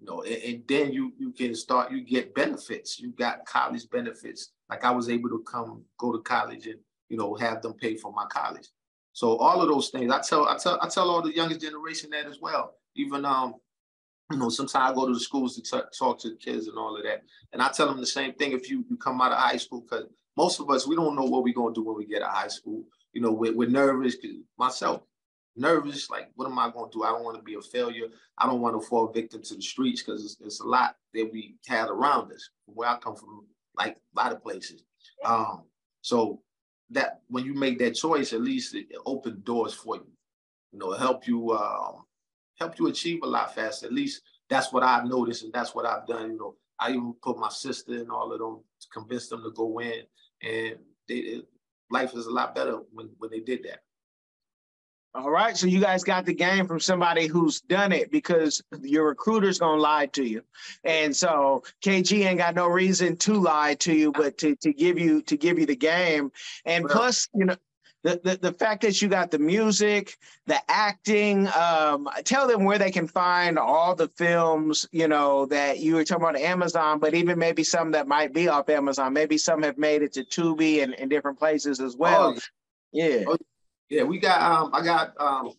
[0.00, 3.00] You know, and, and, then you you can start, you get benefits.
[3.00, 4.52] You got college benefits.
[4.70, 7.96] Like I was able to come go to college and you know have them pay
[7.96, 8.68] for my college.
[9.12, 12.10] So all of those things, I tell I tell I tell all the youngest generation
[12.10, 12.74] that as well.
[12.96, 13.54] Even um,
[14.30, 16.76] you know, sometimes I go to the schools to t- talk to the kids and
[16.76, 18.52] all of that, and I tell them the same thing.
[18.52, 20.06] If you you come out of high school, because
[20.36, 22.34] most of us we don't know what we're gonna do when we get out of
[22.34, 22.84] high school.
[23.12, 24.16] You know, we're, we're nervous.
[24.58, 25.02] Myself,
[25.56, 26.10] nervous.
[26.10, 27.04] Like, what am I going to do?
[27.04, 28.06] I don't want to be a failure.
[28.38, 31.30] I don't want to fall victim to the streets because it's, it's, a lot that
[31.32, 32.50] we had around us.
[32.66, 33.46] Where I come from,
[33.76, 34.82] like a lot of places.
[35.24, 35.64] Um,
[36.00, 36.40] so
[36.90, 40.06] that when you make that choice, at least it, it opened doors for you.
[40.72, 42.04] You know, help you um,
[42.58, 43.86] help you achieve a lot faster.
[43.86, 46.32] At least that's what I've noticed, and that's what I've done.
[46.32, 49.50] You know, I even put my sister and all of them to convince them to
[49.50, 50.02] go in,
[50.42, 50.76] and
[51.08, 51.46] they, it,
[51.90, 53.80] life is a lot better when when they did that.
[55.16, 55.56] All right.
[55.56, 59.80] So you guys got the game from somebody who's done it because your recruiter's gonna
[59.80, 60.42] lie to you.
[60.84, 64.98] And so KG ain't got no reason to lie to you, but to, to give
[64.98, 66.32] you to give you the game.
[66.66, 67.56] And well, plus, you know,
[68.02, 72.78] the, the, the fact that you got the music, the acting, um, tell them where
[72.78, 77.14] they can find all the films, you know, that you were talking about Amazon, but
[77.14, 79.14] even maybe some that might be off Amazon.
[79.14, 82.34] Maybe some have made it to Tubi and, and different places as well.
[82.36, 82.40] Oh,
[82.92, 83.24] yeah.
[83.26, 83.36] Oh,
[83.88, 85.52] yeah, we got um I got um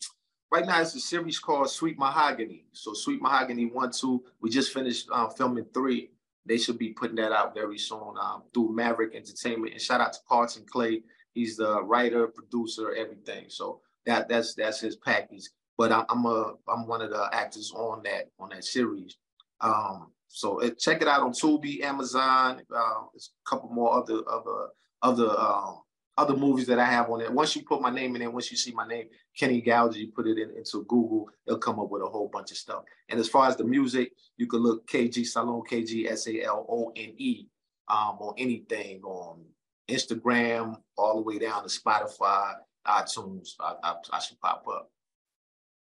[0.52, 2.66] right now it's a series called Sweet Mahogany.
[2.74, 4.24] So Sweet Mahogany one, two.
[4.42, 6.12] We just finished uh, filming three.
[6.46, 9.74] They should be putting that out very soon um, through Maverick Entertainment.
[9.74, 11.04] And shout out to Carlton Clay.
[11.34, 13.46] He's the writer, producer, everything.
[13.50, 15.50] So that that's that's his package.
[15.78, 19.18] But I'm, I'm a I'm one of the actors on that on that series.
[19.62, 22.62] Um, so it, check it out on Tubi, Amazon.
[22.74, 24.68] Uh, there's a couple more other other
[25.02, 25.82] other um,
[26.18, 27.32] other movies that I have on it.
[27.32, 29.06] Once you put my name in there, once you see my name,
[29.38, 32.52] Kenny Gouger, you put it in, into Google, it'll come up with a whole bunch
[32.52, 32.84] of stuff.
[33.10, 36.66] And as far as the music, you can look KG Salone, KG S A L
[36.68, 37.46] O N E,
[37.88, 39.44] um, on anything on
[39.88, 42.56] Instagram, all the way down to Spotify,
[42.86, 43.50] iTunes.
[43.60, 44.90] I, I, I should pop up.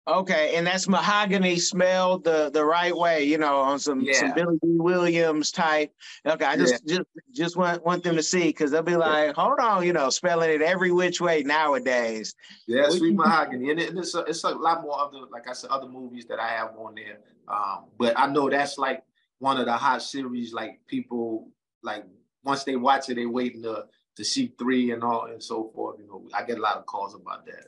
[0.05, 4.19] Okay, and that's mahogany smelled the the right way, you know, on some yeah.
[4.19, 5.93] some Billy Dee Williams type.
[6.25, 6.97] Okay, I just yeah.
[6.97, 10.09] just just want want them to see because they'll be like, hold on, you know,
[10.09, 12.35] spelling it every which way nowadays.
[12.67, 15.69] Yeah, sweet mahogany, and, it, it's a, it's a lot more other, like I said,
[15.69, 17.19] other movies that I have on there.
[17.47, 19.03] Um, but I know that's like
[19.39, 20.51] one of the hot series.
[20.51, 21.47] Like people
[21.81, 22.03] like
[22.43, 23.85] once they watch it, they waiting to
[24.17, 25.97] to see three and all and so forth.
[25.97, 27.67] You know, I get a lot of calls about that.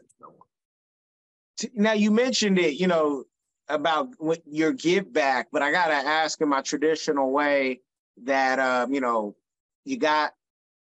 [1.74, 3.26] Now you mentioned it, you know,
[3.68, 4.10] about
[4.46, 7.82] your give back, but I gotta ask in my traditional way
[8.24, 9.36] that um, you know,
[9.86, 10.34] you got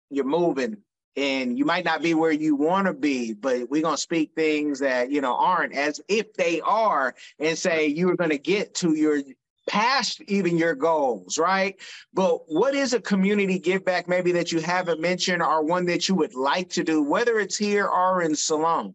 [0.10, 0.78] you're moving
[1.16, 4.80] and you might not be where you want to be, but we're gonna speak things
[4.80, 8.94] that you know aren't as if they are, and say you are gonna get to
[8.94, 9.22] your
[9.68, 11.76] past even your goals, right?
[12.14, 16.08] But what is a community give back maybe that you haven't mentioned or one that
[16.08, 18.94] you would like to do, whether it's here or in Salone?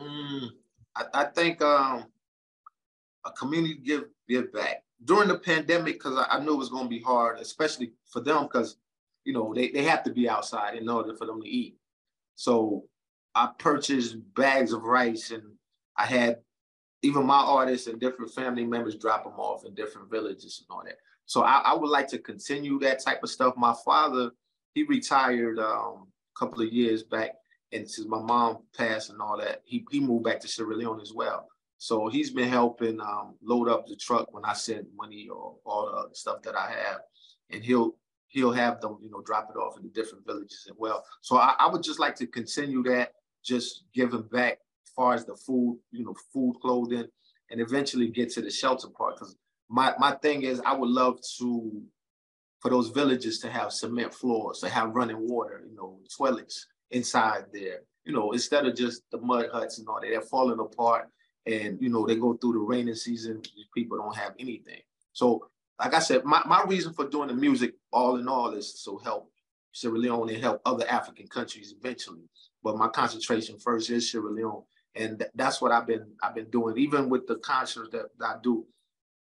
[0.00, 0.50] Mm,
[0.96, 2.06] I, I, think um,
[3.24, 6.84] a community give give back during the pandemic because I, I, knew it was going
[6.84, 8.76] to be hard, especially for them because
[9.24, 11.76] you know they, they have to be outside in order for them to eat.
[12.34, 12.84] So
[13.34, 15.42] I purchased bags of rice and
[15.96, 16.38] I had
[17.02, 20.82] even my artists and different family members drop them off in different villages and all
[20.84, 20.96] that.
[21.26, 23.54] So I, I would like to continue that type of stuff.
[23.56, 24.30] My father,
[24.74, 27.32] he retired um, a couple of years back,
[27.72, 31.00] and since my mom passed and all that, he, he moved back to Sierra Leone
[31.00, 31.48] as well.
[31.78, 36.06] So he's been helping um, load up the truck when I send money or all
[36.08, 37.00] the stuff that I have,
[37.50, 37.96] and he'll
[38.28, 41.04] he'll have them, you know, drop it off in the different villages as well.
[41.20, 43.12] So I, I would just like to continue that,
[43.44, 47.06] just giving back as far as the food, you know, food, clothing,
[47.50, 49.16] and eventually get to the shelter part.
[49.16, 49.36] Because
[49.68, 51.82] my my thing is, I would love to
[52.60, 57.46] for those villages to have cement floors, to have running water, you know, toilets inside
[57.52, 57.80] there.
[58.04, 61.08] You know, instead of just the mud huts and all that, they're falling apart.
[61.46, 63.42] And you know, they go through the rainy season,
[63.74, 64.80] people don't have anything.
[65.12, 68.82] So, like I said, my, my reason for doing the music, all in all, is
[68.84, 69.30] to help
[69.72, 72.28] Sierra Leone and help other African countries eventually.
[72.62, 74.62] But my concentration first is Sierra Leone
[74.96, 76.76] and th- that's what I've been I've been doing.
[76.78, 78.66] Even with the concerts that, that, I do,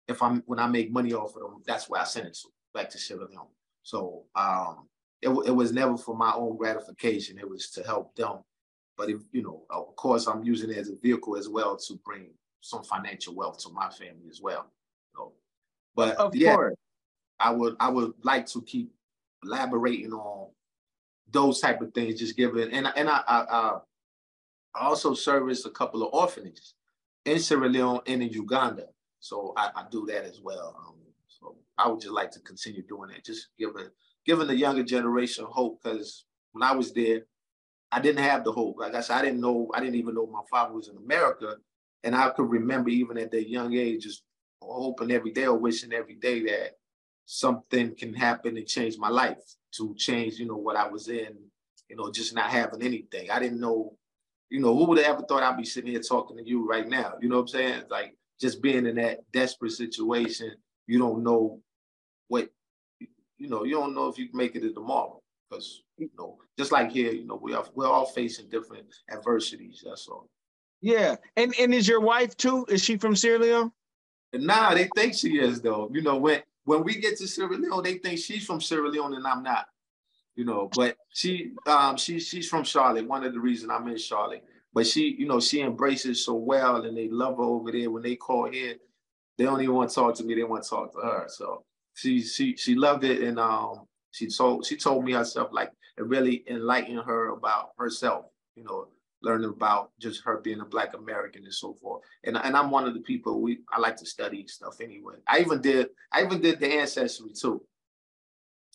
[0.08, 2.48] if I'm when I make money off of them, that's where I send it to
[2.72, 3.46] back to Sierra Leone.
[3.82, 4.88] So um,
[5.24, 7.38] it, it was never for my own gratification.
[7.38, 8.40] It was to help them.
[8.96, 11.94] But if you know, of course, I'm using it as a vehicle as well to
[12.04, 12.28] bring
[12.60, 14.70] some financial wealth to my family as well.
[15.14, 15.32] So,
[15.96, 16.74] but of yeah, course.
[17.40, 18.92] I would I would like to keep
[19.42, 20.50] elaborating on
[21.30, 23.78] those type of things, just giving and and I, I, I
[24.76, 26.74] I also service a couple of orphanages
[27.24, 28.86] in Sierra Leone and in Uganda.
[29.20, 30.76] So I, I do that as well.
[30.86, 30.96] Um,
[31.26, 33.88] so I would just like to continue doing that, just giving
[34.26, 35.82] giving the younger generation hope.
[35.82, 37.22] Because when I was there,
[37.92, 38.76] I didn't have the hope.
[38.78, 39.70] Like I said, I didn't know.
[39.74, 41.56] I didn't even know my father was in America,
[42.02, 44.22] and I could remember even at that young age, just
[44.60, 46.72] hoping every day or wishing every day that
[47.26, 49.38] something can happen and change my life
[49.76, 51.36] to change, you know, what I was in.
[51.88, 53.30] You know, just not having anything.
[53.30, 53.98] I didn't know
[54.54, 56.88] you know, who would have ever thought I'd be sitting here talking to you right
[56.88, 57.14] now?
[57.20, 57.82] You know what I'm saying?
[57.90, 60.52] Like just being in that desperate situation,
[60.86, 61.60] you don't know
[62.28, 62.48] what,
[63.38, 65.20] you know, you don't know if you can make it to tomorrow.
[65.48, 69.82] Because, you know, just like here, you know, we are we're all facing different adversities.
[69.84, 70.28] That's all.
[70.80, 71.16] Yeah.
[71.36, 72.66] And and is your wife too?
[72.68, 73.72] Is she from Sierra Leone?
[74.32, 75.90] Nah, they think she is though.
[75.92, 79.14] You know, when when we get to Sierra Leone, they think she's from Sierra Leone
[79.14, 79.66] and I'm not
[80.34, 80.70] you know.
[80.74, 83.06] But she um she she's from Charlotte.
[83.08, 84.44] One of the reasons I'm in Charlotte.
[84.72, 87.90] But she, you know, she embraces so well and they love her over there.
[87.90, 88.74] When they call here,
[89.38, 91.26] they don't even want to talk to me, they want to talk to her.
[91.28, 91.64] So
[91.94, 96.04] she she she loved it and um she told she told me herself like it
[96.04, 98.26] really enlightened her about herself,
[98.56, 98.88] you know,
[99.22, 102.02] learning about just her being a black American and so forth.
[102.24, 105.14] And, and I'm one of the people we I like to study stuff anyway.
[105.26, 107.62] I even did I even did the ancestry too.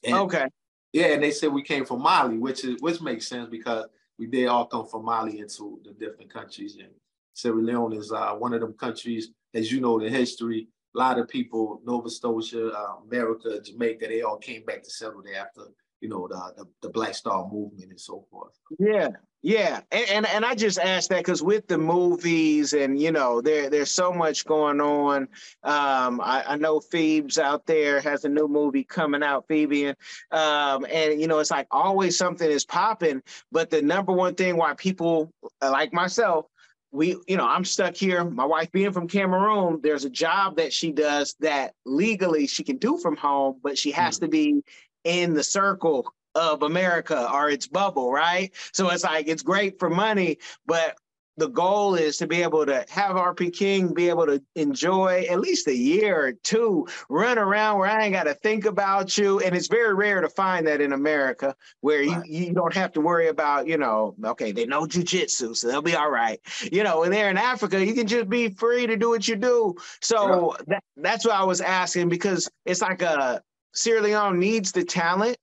[0.04, 0.48] And, okay.
[0.94, 3.86] Yeah, and they said we came from Mali, which is which makes sense because
[4.18, 6.78] we did all come from Mali into the different countries.
[6.80, 6.90] And
[7.34, 10.68] Sierra Leone is uh, one of them countries, as you know, the history.
[10.96, 15.22] A lot of people, Nova Scotia, uh, America, Jamaica, they all came back to settle
[15.24, 15.72] there after
[16.02, 18.54] you know, the, the, the Black Star movement and so forth.
[18.80, 19.10] Yeah,
[19.42, 23.42] yeah, and and, and I just asked that because with the movies and you know
[23.42, 25.24] there there's so much going on.
[25.64, 29.94] Um, I, I know Phoebe's out there has a new movie coming out, Phoebe,
[30.32, 33.22] um, and you know it's like always something is popping.
[33.52, 36.46] But the number one thing why people like myself
[36.92, 40.74] we you know i'm stuck here my wife being from cameroon there's a job that
[40.74, 44.26] she does that legally she can do from home but she has mm-hmm.
[44.26, 44.64] to be
[45.04, 48.52] in the circle of America or its bubble, right?
[48.72, 50.96] So it's like it's great for money, but
[51.40, 55.40] the goal is to be able to have RP King be able to enjoy at
[55.40, 59.40] least a year or two, run around where I ain't got to think about you.
[59.40, 63.02] And it's very rare to find that in America where you, you don't have to
[63.02, 66.40] worry about, you know, okay, they know jujitsu, so they'll be all right.
[66.72, 69.36] You know, and they're in Africa, you can just be free to do what you
[69.36, 69.76] do.
[70.02, 70.64] So yeah.
[70.68, 73.42] that, that's what I was asking because it's like a
[73.74, 75.38] Sierra Leone needs the talent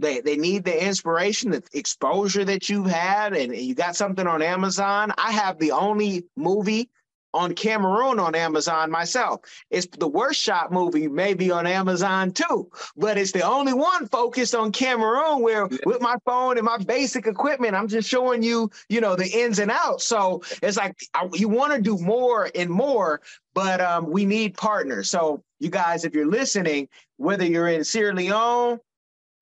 [0.00, 4.42] they they need the inspiration, the exposure that you've had, and you got something on
[4.42, 5.12] Amazon.
[5.18, 6.90] I have the only movie
[7.32, 9.42] on Cameroon on Amazon myself.
[9.70, 14.54] It's the worst shot movie, maybe on Amazon too, but it's the only one focused
[14.54, 15.78] on Cameroon where yeah.
[15.84, 19.58] with my phone and my basic equipment, I'm just showing you, you know, the ins
[19.58, 20.06] and outs.
[20.06, 23.20] So it's like I, you want to do more and more,
[23.54, 25.10] but um, we need partners.
[25.10, 28.80] So you guys, if you're listening, whether you're in Sierra Leone,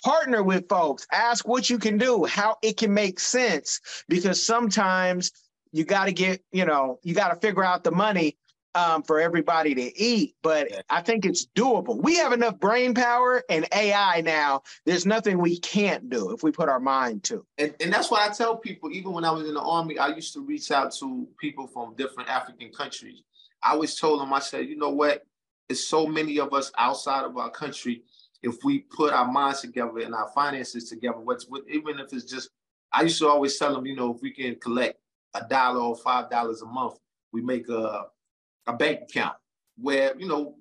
[0.03, 1.07] partner with folks.
[1.13, 3.81] Ask what you can do how it can make sense.
[4.09, 5.33] Because sometimes
[5.73, 8.37] you got to get you know you got to figure out the money
[8.75, 10.35] um, for everybody to eat.
[10.43, 12.01] But i think it's doable.
[12.01, 14.63] We have enough brain power and ai now.
[14.87, 17.45] There's nothing we can't do if we put our mind to.
[17.59, 18.91] And, and that's why i tell people.
[18.93, 21.95] Even when i was in the army i used to reach out to people from
[21.97, 23.23] different african countries.
[23.63, 25.25] I always told them i said you know what?
[25.69, 28.03] There's so many of us outside of our country
[28.43, 32.51] if we put our minds together and our finances together, what's even if it's just,
[32.93, 34.99] I used to always tell them, you know, if we can collect
[35.35, 36.95] a dollar or five dollars a month,
[37.33, 38.07] we make a
[38.67, 39.35] a bank account
[39.77, 40.55] where you know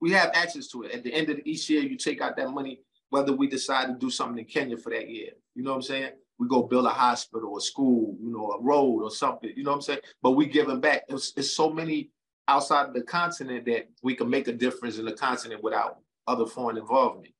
[0.00, 0.92] we have access to it.
[0.92, 3.94] At the end of each year, you take out that money, whether we decide to
[3.94, 5.30] do something in Kenya for that year.
[5.54, 6.12] You know what I'm saying?
[6.38, 9.52] We go build a hospital, a school, you know, a road or something.
[9.56, 10.00] You know what I'm saying?
[10.22, 11.02] But we give them back.
[11.08, 12.10] It's, it's so many
[12.46, 15.98] outside of the continent that we can make a difference in the continent without
[16.28, 17.34] other foreign involvement.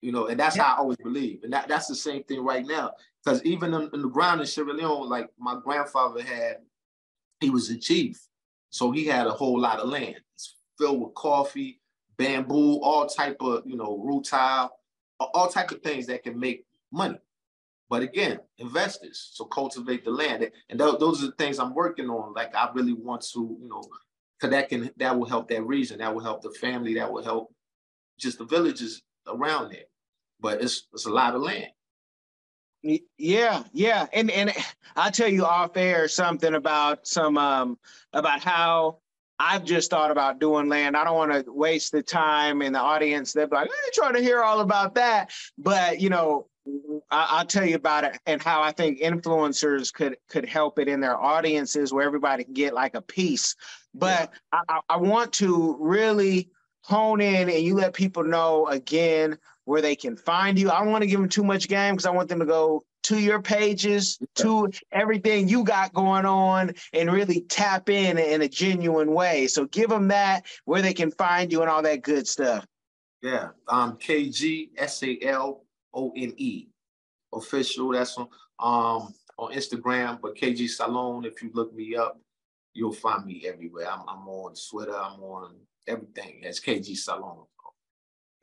[0.00, 0.64] You know, and that's yeah.
[0.64, 1.44] how I always believe.
[1.44, 2.90] And that, that's the same thing right now.
[3.24, 6.56] Because even in, in, the ground in Sierra Leone, like my grandfather had,
[7.40, 8.20] he was a chief.
[8.70, 10.16] So he had a whole lot of land.
[10.34, 11.80] It's filled with coffee,
[12.16, 14.70] bamboo, all type of, you know, rutile,
[15.20, 17.18] all type of things that can make money.
[17.88, 20.50] But again, investors, so cultivate the land.
[20.70, 22.32] And th- those are the things I'm working on.
[22.32, 23.84] Like I really want to, you know,
[24.40, 27.22] because that can that will help that region, that will help the family, that will
[27.22, 27.54] help
[28.18, 29.84] just the villages around there.
[30.40, 31.68] But it's it's a lot of land.
[33.16, 34.52] Yeah, yeah, and and
[34.96, 37.78] I'll tell you off air something about some um
[38.12, 38.98] about how
[39.38, 40.96] I've just thought about doing land.
[40.96, 43.32] I don't want to waste the time in the audience.
[43.32, 46.48] They're like, I'm trying to hear all about that," but you know,
[47.10, 50.88] I, will tell you about it and how I think influencers could could help it
[50.88, 53.54] in their audiences where everybody can get like a piece.
[53.94, 54.60] But yeah.
[54.68, 56.50] I, I want to really
[56.82, 60.70] hone in and you let people know again where they can find you.
[60.70, 62.82] I don't want to give them too much game because I want them to go
[63.04, 68.48] to your pages, to everything you got going on, and really tap in in a
[68.48, 69.46] genuine way.
[69.46, 72.66] So give them that where they can find you and all that good stuff.
[73.22, 75.64] Yeah, um, KG S A L
[75.94, 76.68] O N E
[77.32, 77.92] official.
[77.92, 78.28] That's on
[78.58, 81.24] um on Instagram, but KG Salone.
[81.24, 82.20] If you look me up,
[82.74, 83.88] you'll find me everywhere.
[83.90, 84.94] I'm, I'm on Twitter.
[84.94, 85.54] I'm on
[85.86, 87.46] everything as KG Salone.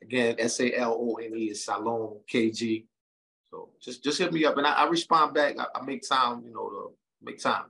[0.02, 2.84] Again, S A L O N E is Salone KG.
[3.50, 5.56] So just just hit me up and I, I respond back.
[5.58, 7.64] I, I, make time, you know, to make time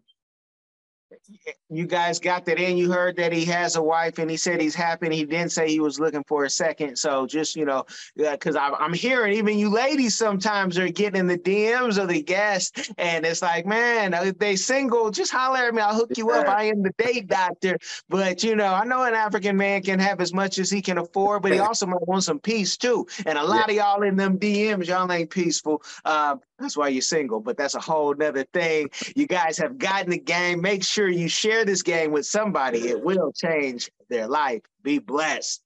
[1.69, 2.77] you guys got that in.
[2.77, 5.07] You heard that he has a wife, and he said he's happy.
[5.07, 6.97] And he didn't say he was looking for a second.
[6.97, 7.85] So just you know,
[8.17, 12.91] because I'm hearing even you ladies sometimes are getting in the DMs of the guests,
[12.99, 15.83] and it's like, man, if they single, just holler at me.
[15.83, 16.49] I'll hook you up.
[16.49, 17.79] I am the date doctor.
[18.09, 20.99] But you know, I know an African man can have as much as he can
[20.99, 23.07] afford, but he also might want some peace too.
[23.27, 23.73] And a lot yeah.
[23.73, 25.83] of y'all in them DMs, y'all ain't peaceful.
[26.05, 28.91] Uh, that's why you're single, but that's a whole nother thing.
[29.17, 30.61] You guys have gotten the game.
[30.61, 32.89] Make sure you share this game with somebody.
[32.89, 34.61] It will change their life.
[34.83, 35.63] Be blessed.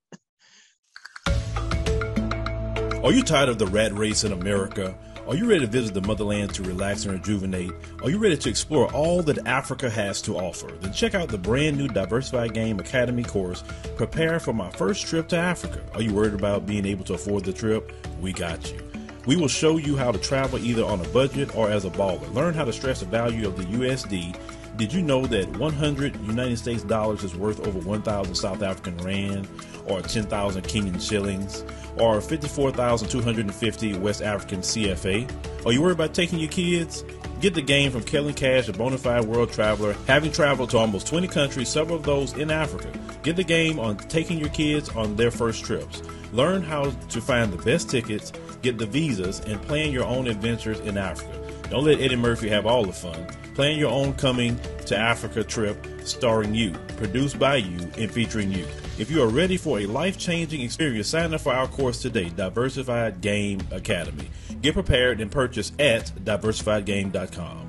[3.05, 4.97] Are you tired of the rat race in America?
[5.27, 7.73] Are you ready to visit the motherland to relax and rejuvenate?
[8.03, 10.71] Are you ready to explore all that Africa has to offer?
[10.81, 13.65] Then check out the brand new Diversified Game Academy course,
[13.97, 15.81] Prepare for My First Trip to Africa.
[15.95, 17.91] Are you worried about being able to afford the trip?
[18.21, 18.94] We got you.
[19.27, 22.33] We will show you how to travel either on a budget or as a baller.
[22.35, 24.37] Learn how to stress the value of the USD.
[24.77, 29.49] Did you know that 100 United States dollars is worth over 1,000 South African rand
[29.87, 31.64] or 10,000 Kenyan shillings
[31.97, 35.64] or 54,250 West African CFA?
[35.64, 37.05] Are you worried about taking your kids?
[37.41, 41.07] Get the game from Kellen Cash, a bona fide world traveler, having traveled to almost
[41.07, 42.91] 20 countries, several of those in Africa.
[43.22, 46.03] Get the game on taking your kids on their first trips.
[46.32, 48.32] Learn how to find the best tickets
[48.64, 51.39] get the visas, and plan your own adventures in Africa.
[51.68, 53.26] Don't let Eddie Murphy have all the fun.
[53.55, 58.64] Plan your own coming to Africa trip starring you, produced by you, and featuring you.
[58.99, 62.30] If you are ready for a life changing experience, sign up for our course today,
[62.30, 64.28] Diversified Game Academy.
[64.65, 67.64] Get prepared and purchase at diversifiedgame.com.